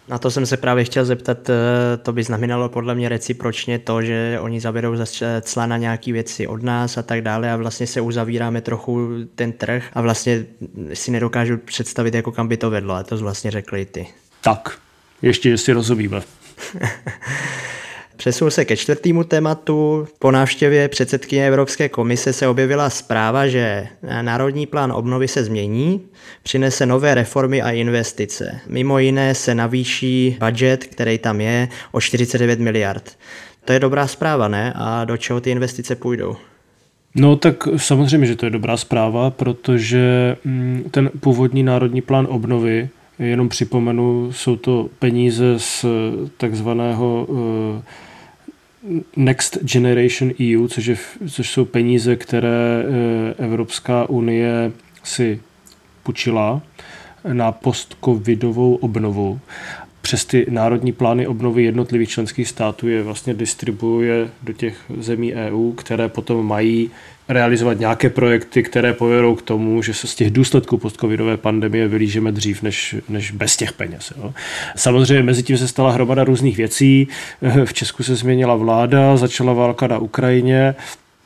Na 0.08 0.18
to 0.18 0.32
jsem 0.32 0.46
se 0.46 0.58
právě 0.58 0.84
chtěl 0.84 1.06
zeptat, 1.06 1.50
eh, 1.50 1.54
to 1.98 2.14
by 2.14 2.24
znamenalo 2.24 2.70
podle 2.70 2.96
mě 2.96 3.10
recipročně 3.10 3.80
to, 3.80 4.02
že 4.02 4.38
oni 4.42 4.60
zaberou 4.60 4.96
cla 5.42 5.66
na 5.66 5.78
nějaké 5.78 6.14
věci 6.14 6.48
od 6.48 6.64
nás 6.64 6.98
a 6.98 7.02
tak 7.04 7.22
dále 7.22 7.52
a 7.52 7.58
vlastně 7.58 7.88
se 7.88 8.02
uzavíráme 8.02 8.62
trochu 8.62 9.10
ten 9.36 9.52
trh 9.52 9.84
a 9.94 10.02
vlastně 10.02 10.46
si 10.94 11.12
nedokážu 11.12 11.58
představit, 11.58 12.14
jako 12.14 12.32
kam 12.32 12.48
by 12.48 12.58
to 12.58 12.70
vedlo 12.70 12.94
a 12.94 13.04
to 13.04 13.18
vlastně 13.18 13.52
řekli 13.52 13.86
ty. 13.86 14.08
Tak, 14.42 14.78
ještě, 15.22 15.50
že 15.50 15.58
si 15.58 15.74
rozumíme. 15.74 16.22
Přesun 18.18 18.52
se 18.52 18.66
ke 18.66 18.78
čtvrtému 18.78 19.24
tématu. 19.24 20.08
Po 20.20 20.32
návštěvě 20.32 20.88
předsedkyně 20.88 21.48
Evropské 21.48 21.90
komise 21.90 22.34
se 22.34 22.48
objevila 22.48 22.90
zpráva, 22.90 23.48
že 23.48 23.88
Národní 24.22 24.66
plán 24.66 24.92
obnovy 24.92 25.28
se 25.28 25.44
změní, 25.44 26.02
přinese 26.44 26.86
nové 26.86 27.16
reformy 27.16 27.62
a 27.62 27.72
investice. 27.72 28.60
Mimo 28.68 29.00
jiné 29.00 29.36
se 29.36 29.56
navýší 29.56 30.38
budget, 30.40 30.84
který 30.84 31.18
tam 31.18 31.42
je, 31.42 31.68
o 31.92 32.02
49 32.02 32.60
miliard. 32.60 33.18
To 33.66 33.74
je 33.74 33.80
dobrá 33.80 34.08
zpráva, 34.08 34.48
ne? 34.48 34.74
A 34.76 35.06
do 35.06 35.18
čeho 35.18 35.42
ty 35.42 35.52
investice 35.52 35.96
půjdou? 35.96 36.36
No 37.16 37.36
tak 37.36 37.68
samozřejmě, 37.78 38.28
že 38.28 38.36
to 38.36 38.46
je 38.46 38.50
dobrá 38.50 38.78
zpráva, 38.78 39.30
protože 39.30 40.36
mm, 40.46 40.84
ten 40.92 41.10
původní 41.20 41.64
národní 41.64 42.02
plán 42.02 42.28
obnovy, 42.30 42.90
jenom 43.20 43.50
připomenu, 43.50 44.32
jsou 44.32 44.56
to 44.56 44.90
peníze 45.00 45.54
z 45.58 45.86
takzvaného 46.38 47.26
uh, 47.30 47.82
Next 49.16 49.58
Generation 49.64 50.32
EU, 50.42 50.68
což, 50.68 50.86
je, 50.86 50.98
což 51.30 51.50
jsou 51.50 51.66
peníze, 51.66 52.16
které 52.16 52.84
eh, 52.84 53.44
Evropská 53.44 54.10
unie 54.10 54.72
si 55.04 55.42
půjčila 56.04 56.62
na 57.34 57.52
post-covidovou 57.52 58.76
obnovu. 58.76 59.40
Přes 60.08 60.26
ty 60.26 60.46
národní 60.50 60.92
plány 60.92 61.28
obnovy 61.28 61.64
jednotlivých 61.64 62.10
členských 62.10 62.48
států 62.48 62.88
je 62.88 63.04
vlastně 63.04 63.34
distribuuje 63.34 64.28
do 64.44 64.54
těch 64.54 64.76
zemí 65.00 65.34
EU, 65.34 65.72
které 65.72 66.10
potom 66.10 66.48
mají 66.48 66.92
realizovat 67.30 67.80
nějaké 67.80 68.10
projekty, 68.10 68.64
které 68.64 68.94
povedou 68.94 69.36
k 69.36 69.42
tomu, 69.42 69.82
že 69.82 69.94
se 69.94 70.08
z 70.08 70.16
těch 70.16 70.32
důsledků 70.32 70.78
postcovidové 70.78 71.38
pandemie 71.38 71.88
vylížeme 71.88 72.32
dřív 72.32 72.62
než, 72.62 72.96
než 73.10 73.32
bez 73.32 73.58
těch 73.58 73.74
peněz. 73.74 74.14
Jo. 74.18 74.34
Samozřejmě 74.76 75.24
mezi 75.24 75.44
tím 75.44 75.58
se 75.58 75.68
stala 75.68 75.92
hromada 75.92 76.24
různých 76.24 76.58
věcí. 76.58 77.08
V 77.66 77.74
Česku 77.74 78.04
se 78.04 78.16
změnila 78.16 78.56
vláda, 78.56 79.18
začala 79.18 79.54
válka 79.54 79.88
na 79.88 79.98
Ukrajině, 79.98 80.76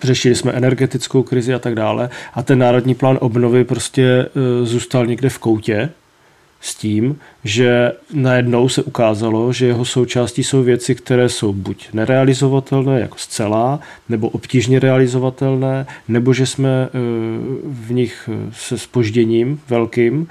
řešili 0.04 0.36
jsme 0.36 0.52
energetickou 0.52 1.24
krizi 1.24 1.54
a 1.54 1.60
tak 1.60 1.76
dále 1.76 2.10
a 2.34 2.44
ten 2.44 2.60
národní 2.60 2.96
plán 2.96 3.18
obnovy 3.22 3.64
prostě 3.64 4.04
e, 4.04 4.66
zůstal 4.66 5.06
někde 5.06 5.30
v 5.30 5.40
koutě 5.40 5.90
s 6.62 6.75
tím, 6.75 7.20
že 7.44 7.91
najednou 8.13 8.70
se 8.70 8.84
ukázalo, 8.84 9.53
že 9.53 9.65
jeho 9.65 9.86
součástí 9.86 10.44
jsou 10.44 10.63
věci, 10.63 10.96
které 10.96 11.30
jsou 11.30 11.53
buď 11.53 11.89
nerealizovatelné 11.94 13.00
jako 13.00 13.18
zcela, 13.18 13.80
nebo 14.10 14.30
obtížně 14.30 14.80
realizovatelné, 14.80 15.86
nebo 16.08 16.34
že 16.34 16.46
jsme 16.46 16.70
e, 16.70 16.89
v 17.63 17.91
nich 17.91 18.30
se 18.53 18.77
spožděním 18.77 19.62
velkým. 19.69 20.28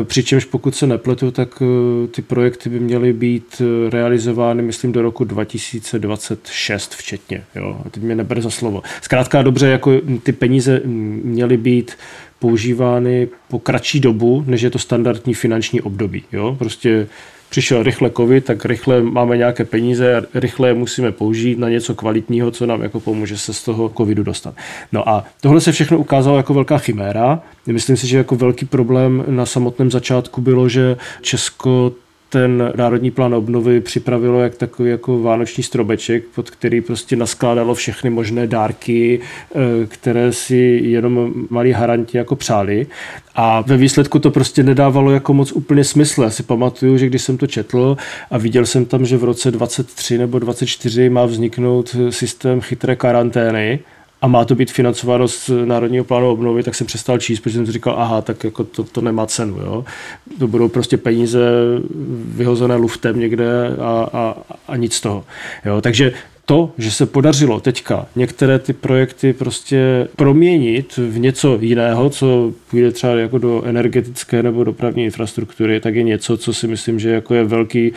E, 0.00 0.04
přičemž 0.04 0.44
pokud 0.44 0.74
se 0.74 0.86
nepletu, 0.86 1.30
tak 1.30 1.62
e, 1.62 2.06
ty 2.06 2.22
projekty 2.22 2.70
by 2.70 2.80
měly 2.80 3.12
být 3.12 3.62
realizovány, 3.90 4.62
myslím, 4.62 4.92
do 4.92 5.02
roku 5.02 5.24
2026 5.24 6.94
včetně. 6.94 7.44
Jo? 7.54 7.80
Teď 7.90 8.02
mě 8.02 8.14
nebere 8.14 8.42
za 8.42 8.50
slovo. 8.50 8.82
Zkrátka 9.02 9.42
dobře, 9.42 9.66
jako 9.66 9.92
ty 10.22 10.32
peníze 10.32 10.80
měly 10.84 11.56
být 11.56 11.96
používány 12.40 13.28
po 13.48 13.58
kratší 13.58 14.00
dobu, 14.00 14.44
než 14.46 14.62
je 14.62 14.70
to 14.70 14.78
standardní 14.78 15.34
finanční 15.34 15.80
období. 15.80 16.22
Jo? 16.32 16.56
Prostě 16.58 17.06
přišel 17.50 17.82
rychle 17.82 18.10
covid, 18.10 18.44
tak 18.44 18.64
rychle 18.64 19.02
máme 19.02 19.36
nějaké 19.36 19.64
peníze 19.64 20.16
a 20.16 20.22
rychle 20.34 20.74
musíme 20.74 21.12
použít 21.12 21.58
na 21.58 21.68
něco 21.68 21.94
kvalitního, 21.94 22.50
co 22.50 22.66
nám 22.66 22.82
jako 22.82 23.00
pomůže 23.00 23.38
se 23.38 23.54
z 23.54 23.64
toho 23.64 23.88
covidu 23.96 24.22
dostat. 24.22 24.54
No 24.92 25.08
a 25.08 25.24
tohle 25.40 25.60
se 25.60 25.72
všechno 25.72 25.98
ukázalo 25.98 26.36
jako 26.36 26.54
velká 26.54 26.78
chiméra. 26.78 27.42
Myslím 27.66 27.96
si, 27.96 28.06
že 28.06 28.16
jako 28.16 28.36
velký 28.36 28.66
problém 28.66 29.24
na 29.28 29.46
samotném 29.46 29.90
začátku 29.90 30.40
bylo, 30.40 30.68
že 30.68 30.96
Česko 31.22 31.92
ten 32.30 32.72
Národní 32.76 33.10
plán 33.10 33.34
obnovy 33.34 33.80
připravilo 33.80 34.40
jak 34.40 34.54
takový 34.54 34.90
jako 34.90 35.22
vánoční 35.22 35.62
strobeček, 35.62 36.24
pod 36.34 36.50
který 36.50 36.80
prostě 36.80 37.16
naskládalo 37.16 37.74
všechny 37.74 38.10
možné 38.10 38.46
dárky, 38.46 39.20
eh, 39.20 39.86
které 39.86 40.32
si 40.32 40.80
jenom 40.84 41.32
malí 41.50 41.72
haranti 41.72 42.18
jako 42.18 42.36
přáli. 42.36 42.86
A 43.34 43.60
ve 43.60 43.76
výsledku 43.76 44.18
to 44.18 44.30
prostě 44.30 44.62
nedávalo 44.62 45.10
jako 45.10 45.34
moc 45.34 45.52
úplně 45.52 45.84
smysl. 45.84 46.22
Já 46.22 46.30
si 46.30 46.42
pamatuju, 46.42 46.96
že 46.96 47.06
když 47.06 47.22
jsem 47.22 47.38
to 47.38 47.46
četl 47.46 47.96
a 48.30 48.38
viděl 48.38 48.66
jsem 48.66 48.84
tam, 48.84 49.06
že 49.06 49.16
v 49.16 49.24
roce 49.24 49.50
23 49.50 50.18
nebo 50.18 50.38
24 50.38 51.08
má 51.08 51.26
vzniknout 51.26 51.96
systém 52.10 52.60
chytré 52.60 52.96
karantény, 52.96 53.80
a 54.22 54.26
má 54.26 54.44
to 54.44 54.54
být 54.54 54.72
financováno 54.72 55.28
z 55.28 55.50
Národního 55.64 56.04
plánu 56.04 56.30
obnovy, 56.30 56.62
tak 56.62 56.74
jsem 56.74 56.86
přestal 56.86 57.18
číst, 57.18 57.40
protože 57.40 57.56
jsem 57.56 57.66
si 57.66 57.72
říkal, 57.72 57.94
aha, 57.98 58.22
tak 58.22 58.44
jako 58.44 58.64
to, 58.64 58.84
to 58.84 59.00
nemá 59.00 59.26
cenu. 59.26 59.56
Jo? 59.56 59.84
To 60.38 60.46
budou 60.46 60.68
prostě 60.68 60.96
peníze 60.96 61.40
vyhozené 62.24 62.76
luftem 62.76 63.20
někde 63.20 63.76
a, 63.78 64.08
a, 64.12 64.36
a 64.68 64.76
nic 64.76 64.94
z 64.94 65.00
toho. 65.00 65.24
Jo? 65.64 65.80
Takže 65.80 66.12
to, 66.50 66.72
že 66.78 66.90
se 66.90 67.06
podařilo 67.06 67.60
teďka 67.60 68.06
některé 68.16 68.58
ty 68.58 68.72
projekty 68.72 69.32
prostě 69.32 70.08
proměnit 70.16 70.96
v 70.96 71.18
něco 71.18 71.58
jiného, 71.60 72.10
co 72.10 72.52
půjde 72.70 72.92
třeba 72.92 73.12
jako 73.12 73.38
do 73.38 73.62
energetické 73.64 74.42
nebo 74.42 74.64
dopravní 74.64 75.04
infrastruktury, 75.04 75.80
tak 75.80 75.94
je 75.94 76.02
něco, 76.02 76.36
co 76.36 76.54
si 76.54 76.66
myslím, 76.66 76.98
že 76.98 77.10
jako 77.10 77.34
je 77.34 77.44
velký 77.44 77.92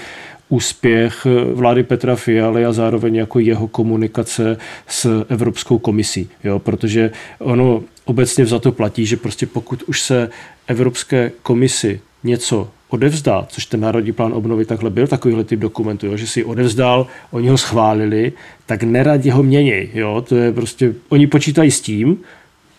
úspěch 0.49 1.27
vlády 1.53 1.83
Petra 1.83 2.15
Fialy 2.15 2.65
a 2.65 2.73
zároveň 2.73 3.15
jako 3.15 3.39
jeho 3.39 3.67
komunikace 3.67 4.57
s 4.87 5.25
Evropskou 5.29 5.77
komisí. 5.77 6.29
Jo? 6.43 6.59
Protože 6.59 7.11
ono 7.39 7.83
obecně 8.05 8.45
za 8.45 8.59
to 8.59 8.71
platí, 8.71 9.05
že 9.05 9.17
prostě 9.17 9.45
pokud 9.45 9.83
už 9.83 10.01
se 10.01 10.29
Evropské 10.67 11.31
komisi 11.43 12.01
něco 12.23 12.69
odevzdá, 12.89 13.45
což 13.49 13.65
ten 13.65 13.79
Národní 13.79 14.11
plán 14.11 14.33
obnovy 14.33 14.65
takhle 14.65 14.89
byl, 14.89 15.07
takovýhle 15.07 15.43
typ 15.43 15.59
dokumentu, 15.59 16.05
jo, 16.05 16.17
že 16.17 16.27
si 16.27 16.43
odevzdal, 16.43 17.07
oni 17.31 17.47
ho 17.47 17.57
schválili, 17.57 18.33
tak 18.65 18.83
neradě 18.83 19.31
ho 19.31 19.43
měněj. 19.43 19.89
Jo? 19.93 20.25
To 20.29 20.35
je 20.35 20.53
prostě, 20.53 20.93
oni 21.09 21.27
počítají 21.27 21.71
s 21.71 21.81
tím, 21.81 22.17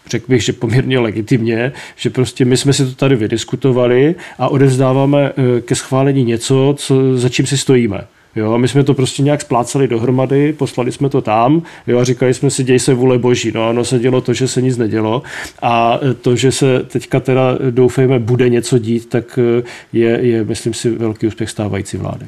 řekl 0.07 0.25
bych, 0.29 0.43
že 0.43 0.53
poměrně 0.53 0.99
legitimně, 0.99 1.73
že 1.97 2.11
prostě 2.11 2.45
my 2.45 2.57
jsme 2.57 2.73
si 2.73 2.85
to 2.87 2.95
tady 2.95 3.17
vydiskutovali 3.17 4.15
a 4.39 4.49
odevzdáváme 4.49 5.33
eh, 5.37 5.61
ke 5.61 5.75
schválení 5.75 6.25
něco, 6.25 6.75
co, 6.79 7.19
za 7.19 7.29
čím 7.29 7.47
si 7.47 7.59
stojíme. 7.59 8.07
Jo, 8.37 8.59
my 8.59 8.69
jsme 8.69 8.85
to 8.85 8.95
prostě 8.95 9.23
nějak 9.23 9.41
splácali 9.41 9.89
dohromady, 9.89 10.53
poslali 10.53 10.93
jsme 10.93 11.09
to 11.09 11.21
tam 11.21 11.63
jo, 11.87 11.99
a 11.99 12.05
říkali 12.05 12.35
jsme 12.35 12.51
si, 12.51 12.65
děj 12.65 12.79
se 12.79 12.95
vůle 12.95 13.19
boží. 13.19 13.53
No, 13.55 13.71
ono 13.71 13.85
se 13.85 13.99
dělo 13.99 14.21
to, 14.21 14.33
že 14.33 14.49
se 14.49 14.63
nic 14.63 14.77
nedělo 14.77 15.23
a 15.63 16.01
to, 16.21 16.37
že 16.37 16.53
se 16.53 16.83
teďka 16.83 17.21
teda 17.21 17.59
doufejme 17.71 18.19
bude 18.19 18.49
něco 18.49 18.79
dít, 18.79 19.09
tak 19.09 19.39
eh, 19.39 19.63
je, 19.93 20.19
je 20.23 20.45
myslím 20.45 20.75
si, 20.75 20.91
velký 20.91 21.27
úspěch 21.27 21.51
stávající 21.51 21.97
vlády. 21.97 22.27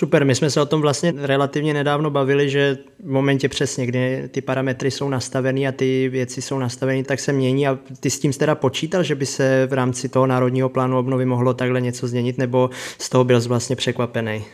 Super, 0.00 0.24
my 0.24 0.34
jsme 0.34 0.50
se 0.50 0.60
o 0.60 0.66
tom 0.66 0.80
vlastně 0.80 1.12
relativně 1.16 1.74
nedávno 1.74 2.10
bavili, 2.10 2.50
že 2.50 2.78
v 3.04 3.10
momentě 3.10 3.48
přesně, 3.48 3.86
kdy 3.86 4.28
ty 4.28 4.40
parametry 4.40 4.90
jsou 4.90 5.08
nastavený 5.08 5.68
a 5.68 5.72
ty 5.72 6.08
věci 6.08 6.42
jsou 6.42 6.58
nastavený, 6.58 7.04
tak 7.04 7.20
se 7.20 7.32
mění 7.32 7.68
a 7.68 7.78
ty 8.00 8.10
s 8.10 8.20
tím 8.20 8.32
teda 8.32 8.54
počítal, 8.54 9.02
že 9.02 9.14
by 9.14 9.26
se 9.26 9.66
v 9.70 9.72
rámci 9.72 10.08
toho 10.08 10.26
národního 10.26 10.68
plánu 10.68 10.98
obnovy 10.98 11.26
mohlo 11.26 11.54
takhle 11.54 11.80
něco 11.80 12.08
změnit, 12.08 12.38
nebo 12.38 12.70
z 12.98 13.08
toho 13.08 13.24
byl 13.24 13.40
vlastně 13.40 13.76
překvapený? 13.76 14.44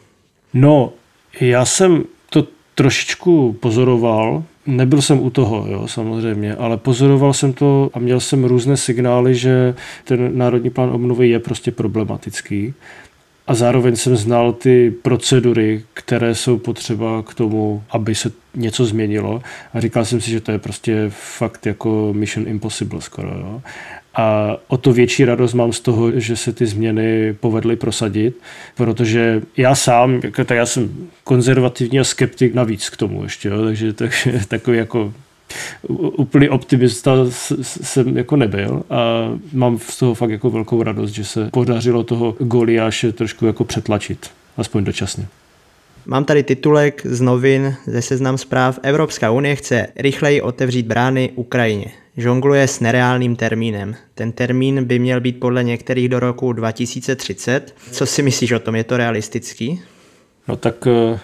No, 0.55 0.93
já 1.41 1.65
jsem 1.65 2.05
to 2.31 2.47
trošičku 2.75 3.53
pozoroval, 3.61 4.45
Nebyl 4.67 5.03
jsem 5.03 5.23
u 5.23 5.31
toho, 5.31 5.67
jo, 5.69 5.89
samozřejmě, 5.89 6.55
ale 6.55 6.77
pozoroval 6.77 7.33
jsem 7.33 7.53
to 7.53 7.91
a 7.95 7.99
měl 7.99 8.21
jsem 8.21 8.45
různé 8.45 8.77
signály, 8.77 9.35
že 9.35 9.75
ten 10.05 10.39
národní 10.39 10.71
plán 10.71 10.91
obnovy 10.91 11.29
je 11.29 11.39
prostě 11.39 11.71
problematický. 11.71 12.75
A 13.47 13.55
zároveň 13.55 13.97
jsem 13.97 14.17
znal 14.17 14.53
ty 14.53 14.91
procedury, 15.03 15.83
které 15.95 16.35
jsou 16.35 16.59
potřeba 16.59 17.23
k 17.23 17.35
tomu, 17.35 17.83
aby 17.91 18.15
se 18.15 18.33
něco 18.55 18.85
změnilo 18.85 19.43
a 19.75 19.81
říkal 19.81 20.05
jsem 20.05 20.21
si, 20.21 20.31
že 20.31 20.41
to 20.41 20.53
je 20.53 20.59
prostě 20.59 21.05
fakt 21.09 21.67
jako 21.67 22.13
Mission 22.13 22.49
Impossible 22.49 23.01
skoro. 23.01 23.29
Jo. 23.29 23.63
A 24.15 24.57
o 24.69 24.77
to 24.77 24.93
větší 24.93 25.25
radost 25.25 25.55
mám 25.55 25.73
z 25.73 25.81
toho, 25.81 26.21
že 26.21 26.37
se 26.37 26.53
ty 26.53 26.67
změny 26.67 27.37
povedly 27.41 27.77
prosadit, 27.77 28.37
protože 28.75 29.43
já 29.57 29.75
sám, 29.75 30.21
jako, 30.25 30.45
tak 30.45 30.57
já 30.57 30.67
jsem 30.67 31.09
konzervativní 31.25 32.01
a 32.01 32.05
skeptik 32.05 32.55
navíc 32.55 32.91
k 32.91 32.97
tomu 32.97 33.23
ještě, 33.23 33.49
jo, 33.49 33.65
takže, 33.65 33.93
takže 33.93 34.41
takový 34.49 34.79
jako 34.79 35.13
úplný 35.89 36.49
optimista 36.49 37.13
jsem 37.83 38.17
jako 38.17 38.37
nebyl 38.37 38.83
a 38.91 39.31
mám 39.53 39.79
z 39.79 39.99
toho 39.99 40.15
fakt 40.15 40.31
jako 40.31 40.51
velkou 40.51 40.83
radost, 40.83 41.11
že 41.11 41.25
se 41.25 41.49
podařilo 41.53 42.05
toho 42.05 42.37
Goliáše 42.39 43.13
trošku 43.13 43.47
jako 43.47 43.65
přetlačit, 43.65 44.31
aspoň 44.57 44.85
dočasně. 44.85 45.27
Mám 46.07 46.25
tady 46.25 46.43
titulek 46.43 47.03
z 47.05 47.21
novin 47.21 47.75
ze 47.87 48.03
seznam 48.03 48.39
zpráv. 48.39 48.79
Evropská 48.83 49.31
unie 49.31 49.57
chce 49.57 49.87
rychleji 49.97 50.43
otevřít 50.43 50.87
brány 50.87 51.33
Ukrajině. 51.35 51.87
Žongluje 52.17 52.69
s 52.69 52.81
nereálným 52.81 53.37
termínem. 53.37 53.95
Ten 54.15 54.33
termín 54.33 54.85
by 54.85 54.99
měl 54.99 55.21
být 55.21 55.41
podle 55.41 55.65
některých 55.65 56.09
do 56.09 56.21
roku 56.21 56.53
2030. 56.53 57.75
Co 57.93 58.07
si 58.07 58.23
myslíš 58.23 58.53
o 58.53 58.59
tom? 58.59 58.75
Je 58.75 58.85
to 58.85 58.97
realistický? 58.97 59.81
No 60.49 60.57
tak 60.57 60.87
eh, 60.87 61.19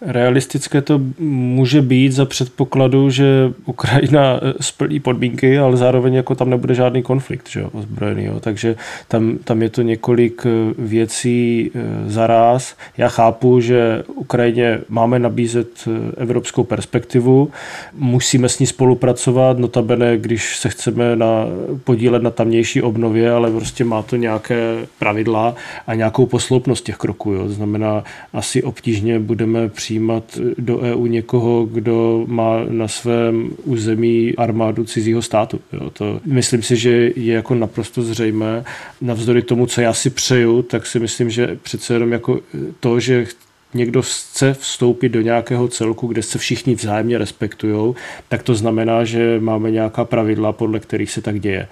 Realistické 0.00 0.82
to 0.82 1.00
může 1.18 1.82
být 1.82 2.12
za 2.12 2.24
předpokladu, 2.24 3.10
že 3.10 3.52
Ukrajina 3.64 4.40
eh, 4.42 4.54
splní 4.60 5.00
podmínky, 5.00 5.58
ale 5.58 5.76
zároveň 5.76 6.14
jako 6.14 6.34
tam 6.34 6.50
nebude 6.50 6.74
žádný 6.74 7.02
konflikt 7.02 7.48
že 7.48 7.60
jo, 7.60 7.70
ozbrojený. 7.72 8.24
Jo. 8.24 8.40
Takže 8.40 8.76
tam, 9.08 9.38
tam 9.44 9.62
je 9.62 9.70
to 9.70 9.82
několik 9.82 10.46
eh, 10.46 10.74
věcí 10.78 11.70
eh, 11.74 11.80
zaraz. 12.10 12.76
Já 12.96 13.08
chápu, 13.08 13.60
že 13.60 14.02
Ukrajině 14.14 14.78
máme 14.88 15.18
nabízet 15.18 15.88
evropskou 16.16 16.64
perspektivu, 16.64 17.50
musíme 17.92 18.48
s 18.48 18.58
ní 18.58 18.66
spolupracovat, 18.66 19.58
notabene, 19.58 20.18
když 20.18 20.58
se 20.58 20.68
chceme 20.68 21.16
na, 21.16 21.44
podílet 21.84 22.22
na 22.22 22.30
tamnější 22.30 22.82
obnově, 22.82 23.30
ale 23.30 23.50
prostě 23.50 23.84
má 23.84 24.02
to 24.02 24.16
nějaké 24.16 24.86
pravidla 24.98 25.54
a 25.86 25.94
nějakou 25.94 26.26
posloupnost 26.26 26.84
těch 26.84 26.96
kroků. 26.96 27.32
Jo. 27.32 27.46
To 27.46 27.52
znamená, 27.52 28.04
asi 28.32 28.62
obtížně 28.62 29.18
budeme 29.18 29.68
při 29.68 29.85
přijímat 29.86 30.38
do 30.58 30.78
EU 30.78 31.06
někoho, 31.06 31.66
kdo 31.66 32.24
má 32.26 32.64
na 32.68 32.88
svém 32.88 33.50
území 33.64 34.36
armádu 34.36 34.84
cizího 34.84 35.22
státu. 35.22 35.60
Jo, 35.72 35.90
to 35.90 36.20
myslím 36.24 36.62
si, 36.62 36.76
že 36.76 36.90
je 37.16 37.34
jako 37.34 37.54
naprosto 37.54 38.02
zřejmé. 38.02 38.64
Navzdory 39.00 39.42
tomu, 39.42 39.66
co 39.66 39.80
já 39.80 39.92
si 39.92 40.10
přeju, 40.10 40.62
tak 40.62 40.86
si 40.86 41.00
myslím, 41.00 41.30
že 41.30 41.58
přece 41.62 41.94
jenom 41.94 42.12
jako 42.12 42.40
to, 42.80 43.00
že 43.00 43.26
někdo 43.74 44.02
chce 44.02 44.54
vstoupit 44.54 45.08
do 45.08 45.20
nějakého 45.20 45.68
celku, 45.68 46.06
kde 46.06 46.22
se 46.22 46.38
všichni 46.38 46.74
vzájemně 46.74 47.18
respektují, 47.18 47.94
tak 48.28 48.42
to 48.42 48.54
znamená, 48.54 49.04
že 49.04 49.40
máme 49.40 49.70
nějaká 49.70 50.04
pravidla, 50.04 50.52
podle 50.52 50.80
kterých 50.80 51.10
se 51.10 51.22
tak 51.22 51.40
děje. 51.40 51.68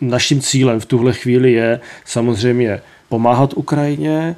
Naším 0.00 0.40
cílem 0.40 0.80
v 0.80 0.86
tuhle 0.86 1.12
chvíli 1.12 1.52
je 1.52 1.80
samozřejmě 2.04 2.80
pomáhat 3.08 3.54
Ukrajině, 3.56 4.36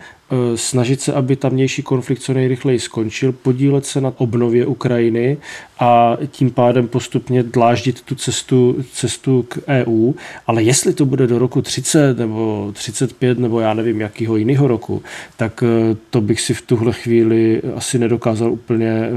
snažit 0.55 1.01
se, 1.01 1.13
aby 1.13 1.37
tamnější 1.37 1.83
konflikt 1.83 2.21
co 2.21 2.35
nejrychleji 2.35 2.79
skončil, 2.79 3.33
podílet 3.33 3.87
se 3.87 4.01
na 4.01 4.13
obnově 4.17 4.67
Ukrajiny 4.67 5.37
a 5.79 6.17
tím 6.31 6.51
pádem 6.51 6.89
postupně 6.89 7.43
dláždit 7.43 8.03
tu 8.03 8.15
cestu, 8.15 8.77
cestu 8.93 9.45
k 9.49 9.59
EU. 9.69 10.13
Ale 10.47 10.63
jestli 10.63 10.95
to 10.95 11.05
bude 11.05 11.27
do 11.27 11.39
roku 11.39 11.63
30 11.63 12.19
nebo 12.19 12.71
35 12.75 13.39
nebo 13.39 13.61
já 13.61 13.75
nevím 13.75 14.01
jakýho 14.01 14.37
jiného 14.37 14.69
roku, 14.69 15.03
tak 15.37 15.65
eh, 15.67 15.97
to 16.11 16.21
bych 16.21 16.41
si 16.41 16.55
v 16.55 16.63
tuhle 16.63 16.93
chvíli 16.93 17.63
asi 17.75 17.99
nedokázal 17.99 18.53
úplně 18.53 18.91
eh, 18.91 19.11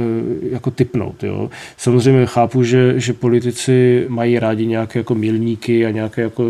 jako 0.52 0.72
typnout. 0.72 1.24
Jo. 1.24 1.50
Samozřejmě 1.78 2.26
chápu, 2.26 2.64
že, 2.64 3.00
že 3.00 3.14
politici 3.14 4.06
mají 4.08 4.40
rádi 4.40 4.66
nějaké 4.66 5.00
jako 5.00 5.16
milníky 5.16 5.86
a 5.86 5.92
nějaké 5.92 6.22
jako 6.22 6.44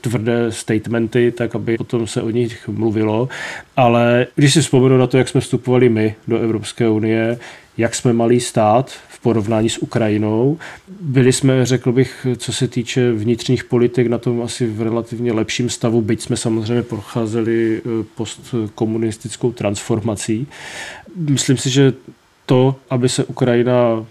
tvrdé 0.00 0.52
statementy, 0.52 1.32
tak 1.32 1.54
aby 1.54 1.76
potom 1.76 2.06
se 2.06 2.22
o 2.22 2.30
nich 2.30 2.68
mluvilo, 2.68 3.28
ale 3.76 4.26
když 4.34 4.52
si 4.52 4.60
vzpomenu 4.60 4.98
na 4.98 5.06
to, 5.06 5.18
jak 5.18 5.28
jsme 5.28 5.40
vstupovali 5.40 5.88
my 5.88 6.14
do 6.28 6.38
Evropské 6.38 6.88
unie, 6.88 7.38
jak 7.76 7.94
jsme 7.94 8.12
malý 8.12 8.40
stát 8.40 8.90
v 9.08 9.20
porovnání 9.20 9.70
s 9.70 9.78
Ukrajinou. 9.78 10.58
Byli 11.00 11.32
jsme, 11.32 11.66
řekl 11.66 11.92
bych, 11.92 12.26
co 12.36 12.52
se 12.52 12.68
týče 12.68 13.12
vnitřních 13.12 13.64
politik, 13.64 14.06
na 14.06 14.18
tom 14.18 14.42
asi 14.42 14.66
v 14.66 14.82
relativně 14.82 15.32
lepším 15.32 15.70
stavu, 15.70 16.02
byť 16.02 16.22
jsme 16.22 16.36
samozřejmě 16.36 16.82
procházeli 16.82 17.82
eh, 17.84 18.04
postkomunistickou 18.14 19.52
transformací. 19.52 20.46
Myslím 21.16 21.56
si, 21.56 21.70
že 21.70 21.92
to, 22.46 22.76
aby 22.90 23.08
se 23.08 23.24
Ukrajina 23.24 24.06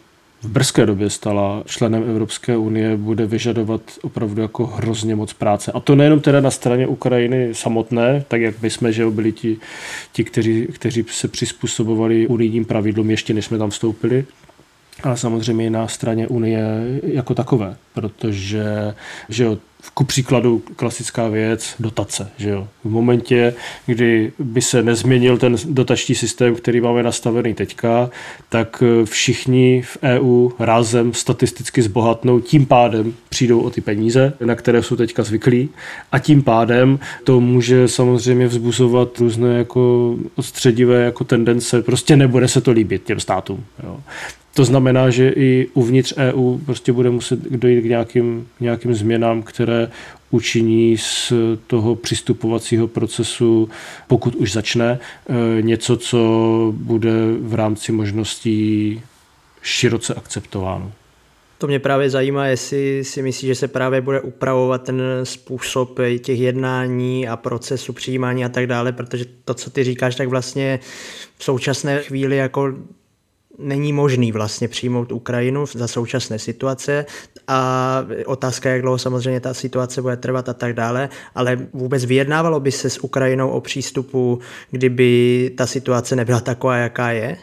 v 0.45 0.49
brzké 0.49 0.86
době 0.86 1.10
stala 1.10 1.63
členem 1.65 2.03
Evropské 2.10 2.58
unie, 2.58 2.97
bude 2.97 3.25
vyžadovat 3.25 3.81
opravdu 4.01 4.41
jako 4.41 4.65
hrozně 4.65 5.15
moc 5.15 5.34
práce. 5.34 5.71
A 5.71 5.79
to 5.79 5.95
nejenom 5.95 6.19
teda 6.19 6.41
na 6.41 6.51
straně 6.51 6.88
Ukrajiny 6.88 7.49
samotné, 7.53 8.25
tak 8.27 8.41
jak 8.41 8.62
my 8.62 8.69
jsme, 8.69 8.91
že 8.91 9.05
byli 9.05 9.31
ti, 9.31 9.58
ti 10.12 10.23
kteří, 10.23 10.67
kteří 10.73 11.05
se 11.08 11.27
přizpůsobovali 11.27 12.27
unijním 12.27 12.65
pravidlům 12.65 13.12
ještě 13.12 13.34
než 13.34 13.45
jsme 13.45 13.58
tam 13.58 13.69
vstoupili, 13.69 14.25
ale 15.03 15.17
samozřejmě 15.17 15.65
i 15.65 15.69
na 15.69 15.88
straně 15.88 16.27
Unie 16.27 16.63
jako 17.03 17.36
takové, 17.36 17.75
protože 17.95 18.93
že 19.29 19.43
jo, 19.43 19.58
ku 19.93 20.03
příkladu 20.03 20.63
klasická 20.75 21.27
věc, 21.27 21.75
dotace. 21.79 22.31
Že 22.38 22.49
jo? 22.49 22.67
V 22.84 22.89
momentě, 22.89 23.53
kdy 23.86 24.31
by 24.39 24.62
se 24.62 24.84
nezměnil 24.84 25.38
ten 25.38 25.55
dotační 25.65 26.15
systém, 26.15 26.55
který 26.55 26.81
máme 26.81 27.03
nastavený 27.03 27.53
teďka, 27.53 28.10
tak 28.49 28.84
eh, 28.86 29.05
všichni 29.05 29.81
v 29.81 29.97
EU 30.03 30.49
rázem 30.60 31.13
statisticky 31.13 31.81
zbohatnou, 31.81 32.39
tím 32.39 32.65
pádem 32.65 33.13
přijdou 33.29 33.60
o 33.60 33.69
ty 33.69 33.81
peníze, 33.81 34.34
na 34.45 34.55
které 34.55 34.84
jsou 34.84 34.95
teďka 34.95 35.23
zvyklí 35.23 35.69
a 36.12 36.19
tím 36.19 36.43
pádem 36.43 36.99
to 37.23 37.39
může 37.39 37.88
samozřejmě 37.88 38.47
vzbuzovat 38.47 39.19
různé 39.19 39.58
jako 39.58 40.15
odstředivé 40.36 41.03
jako 41.03 41.23
tendence, 41.23 41.81
prostě 41.81 42.15
nebude 42.15 42.47
se 42.47 42.62
to 42.62 42.71
líbit 42.71 43.03
těm 43.03 43.19
státům. 43.19 43.63
Jo. 43.84 43.99
To 44.55 44.65
znamená, 44.65 45.10
že 45.10 45.29
i 45.29 45.67
uvnitř 45.73 46.13
EU 46.17 46.58
prostě 46.58 46.93
bude 46.93 47.10
muset 47.10 47.39
dojít 47.39 47.85
nějakým, 47.89 48.48
nějakým 48.60 48.93
změnám, 48.93 49.43
které 49.43 49.91
učiní 50.32 50.98
z 50.98 51.34
toho 51.67 51.95
přistupovacího 51.95 52.88
procesu, 52.88 53.69
pokud 54.08 54.36
už 54.36 54.52
začne, 54.52 55.00
e, 55.30 55.62
něco, 55.62 55.98
co 55.98 56.19
bude 56.76 57.12
v 57.39 57.54
rámci 57.54 57.91
možností 57.91 59.02
široce 59.62 60.13
akceptováno. 60.13 60.91
To 61.58 61.67
mě 61.67 61.80
právě 61.80 62.10
zajímá, 62.10 62.48
jestli 62.48 63.04
si 63.04 63.21
myslíš, 63.21 63.48
že 63.48 63.56
se 63.56 63.67
právě 63.67 64.02
bude 64.02 64.21
upravovat 64.21 64.84
ten 64.84 65.02
způsob 65.24 66.00
těch 66.21 66.39
jednání 66.39 67.28
a 67.28 67.38
procesu 67.38 67.93
přijímání 67.93 68.45
a 68.45 68.50
tak 68.50 68.67
dále, 68.67 68.91
protože 68.91 69.26
to, 69.45 69.54
co 69.54 69.69
ty 69.69 69.84
říkáš, 69.84 70.15
tak 70.15 70.28
vlastně 70.28 70.80
v 71.38 71.43
současné 71.43 72.02
chvíli 72.02 72.38
jako 72.38 72.74
není 73.60 73.94
možný 73.94 74.32
vlastně 74.32 74.68
přijmout 74.68 75.12
Ukrajinu 75.12 75.65
za 75.65 75.88
současné 75.88 76.39
situace 76.39 77.06
a 77.48 78.02
otázka, 78.26 78.70
jak 78.70 78.82
dlouho 78.82 78.98
samozřejmě 78.98 79.39
ta 79.39 79.54
situace 79.54 80.02
bude 80.02 80.18
trvat 80.18 80.50
a 80.50 80.54
tak 80.54 80.74
dále, 80.74 81.10
ale 81.36 81.68
vůbec 81.74 82.06
vyjednávalo 82.06 82.60
by 82.60 82.72
se 82.72 82.89
s 82.89 83.04
Ukrajinou 83.04 83.50
o 83.50 83.62
přístupu, 83.62 84.39
kdyby 84.72 85.52
ta 85.58 85.65
situace 85.65 86.15
nebyla 86.15 86.39
taková, 86.39 86.78
jaká 86.78 87.12
je? 87.12 87.38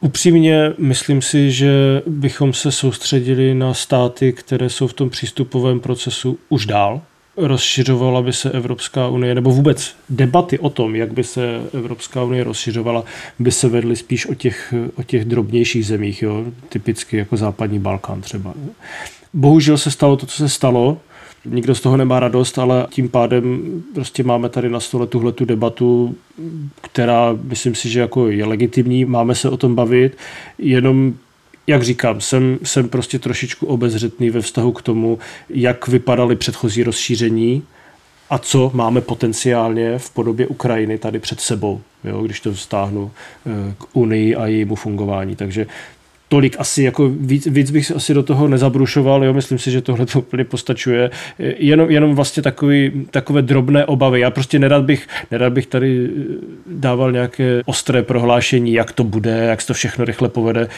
Upřímně 0.00 0.72
myslím 0.78 1.22
si, 1.22 1.52
že 1.52 2.02
bychom 2.06 2.52
se 2.52 2.72
soustředili 2.72 3.54
na 3.54 3.74
státy, 3.74 4.32
které 4.32 4.70
jsou 4.70 4.86
v 4.86 4.92
tom 4.92 5.10
přístupovém 5.10 5.80
procesu 5.80 6.38
už 6.48 6.66
dál, 6.66 7.00
rozšiřovala 7.38 8.22
by 8.22 8.32
se 8.32 8.50
Evropská 8.50 9.08
unie, 9.08 9.34
nebo 9.34 9.50
vůbec 9.50 9.96
debaty 10.08 10.58
o 10.58 10.70
tom, 10.70 10.96
jak 10.96 11.12
by 11.12 11.24
se 11.24 11.60
Evropská 11.74 12.22
unie 12.22 12.44
rozšiřovala, 12.44 13.04
by 13.38 13.52
se 13.52 13.68
vedly 13.68 13.96
spíš 13.96 14.26
o 14.26 14.34
těch, 14.34 14.74
o 14.94 15.02
těch 15.02 15.24
drobnějších 15.24 15.86
zemích, 15.86 16.22
jo? 16.22 16.44
typicky 16.68 17.16
jako 17.16 17.36
západní 17.36 17.78
Balkán 17.78 18.20
třeba. 18.20 18.54
Bohužel 19.34 19.78
se 19.78 19.90
stalo 19.90 20.16
to, 20.16 20.26
co 20.26 20.36
se 20.36 20.48
stalo, 20.48 20.98
nikdo 21.44 21.74
z 21.74 21.80
toho 21.80 21.96
nemá 21.96 22.20
radost, 22.20 22.58
ale 22.58 22.86
tím 22.90 23.08
pádem 23.08 23.62
prostě 23.94 24.22
máme 24.22 24.48
tady 24.48 24.68
na 24.68 24.80
stole 24.80 25.06
tuhle 25.06 25.32
tu 25.32 25.44
debatu, 25.44 26.14
která 26.80 27.36
myslím 27.42 27.74
si, 27.74 27.88
že 27.88 28.00
jako 28.00 28.28
je 28.28 28.44
legitimní, 28.44 29.04
máme 29.04 29.34
se 29.34 29.50
o 29.50 29.56
tom 29.56 29.74
bavit, 29.74 30.16
jenom 30.58 31.14
jak 31.68 31.82
říkám, 31.82 32.20
jsem, 32.20 32.58
jsem 32.62 32.88
prostě 32.88 33.18
trošičku 33.18 33.66
obezřetný 33.66 34.30
ve 34.30 34.40
vztahu 34.40 34.72
k 34.72 34.82
tomu, 34.82 35.18
jak 35.48 35.88
vypadaly 35.88 36.36
předchozí 36.36 36.82
rozšíření 36.82 37.62
a 38.30 38.38
co 38.38 38.70
máme 38.74 39.00
potenciálně 39.00 39.98
v 39.98 40.10
podobě 40.10 40.46
Ukrajiny 40.46 40.98
tady 40.98 41.18
před 41.18 41.40
sebou, 41.40 41.80
jo, 42.04 42.22
když 42.22 42.40
to 42.40 42.52
vztáhnu 42.52 43.10
eh, 43.46 43.74
k 43.78 43.96
Unii 43.96 44.36
a 44.36 44.46
jejímu 44.46 44.74
fungování. 44.74 45.36
Takže 45.36 45.66
tolik 46.28 46.56
asi, 46.58 46.82
jako 46.82 47.08
víc, 47.08 47.46
víc 47.46 47.70
bych 47.70 47.90
asi 47.90 48.14
do 48.14 48.22
toho 48.22 48.48
nezabrušoval, 48.48 49.24
jo, 49.24 49.32
myslím 49.32 49.58
si, 49.58 49.70
že 49.70 49.80
tohle 49.80 50.06
to 50.06 50.18
úplně 50.18 50.44
postačuje. 50.44 51.10
Jenom, 51.38 51.90
jenom 51.90 52.14
vlastně 52.14 52.42
takový, 52.42 53.06
takové 53.10 53.42
drobné 53.42 53.86
obavy. 53.86 54.20
Já 54.20 54.30
prostě 54.30 54.58
nerad 54.58 54.84
bych, 54.84 55.08
nerad 55.30 55.52
bych 55.52 55.66
tady 55.66 56.10
dával 56.66 57.12
nějaké 57.12 57.62
ostré 57.66 58.02
prohlášení, 58.02 58.72
jak 58.72 58.92
to 58.92 59.04
bude, 59.04 59.30
jak 59.30 59.60
se 59.60 59.66
to 59.66 59.74
všechno 59.74 60.04
rychle 60.04 60.28
povede, 60.28 60.68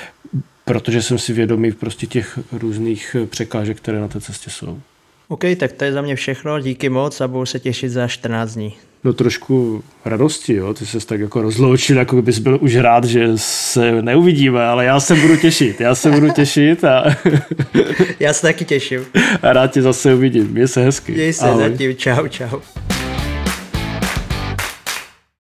protože 0.72 1.02
jsem 1.02 1.18
si 1.18 1.32
vědomý 1.32 1.72
prostě 1.72 2.06
těch 2.06 2.38
různých 2.52 3.16
překážek, 3.30 3.76
které 3.76 4.00
na 4.00 4.08
té 4.08 4.20
cestě 4.20 4.50
jsou. 4.50 4.80
OK, 5.28 5.44
tak 5.56 5.72
to 5.72 5.84
je 5.84 5.92
za 5.92 6.02
mě 6.02 6.16
všechno, 6.16 6.60
díky 6.60 6.88
moc 6.88 7.20
a 7.20 7.28
budu 7.28 7.46
se 7.46 7.58
těšit 7.58 7.90
za 7.90 8.08
14 8.08 8.54
dní. 8.54 8.74
No 9.04 9.12
trošku 9.12 9.84
radosti, 10.04 10.54
jo, 10.54 10.74
ty 10.74 10.86
se 10.86 11.06
tak 11.06 11.20
jako 11.20 11.42
rozloučil, 11.42 11.96
jako 11.96 12.22
bys 12.22 12.38
byl 12.38 12.58
už 12.60 12.76
rád, 12.76 13.04
že 13.04 13.28
se 13.36 14.02
neuvidíme, 14.02 14.64
ale 14.64 14.84
já 14.84 15.00
se 15.00 15.14
budu 15.14 15.36
těšit, 15.36 15.80
já 15.80 15.94
se 15.94 16.10
budu 16.10 16.30
těšit 16.30 16.84
a... 16.84 17.16
já 18.20 18.32
se 18.32 18.42
taky 18.42 18.64
těším. 18.64 19.00
A 19.42 19.52
rád 19.52 19.72
tě 19.72 19.82
zase 19.82 20.14
uvidím, 20.14 20.48
měj 20.48 20.68
se 20.68 20.84
hezky. 20.84 21.12
Měj 21.12 21.32
se 21.32 21.44
Ahoj. 21.44 21.70
zatím, 21.70 21.96
čau, 21.96 22.28
čau. 22.28 22.60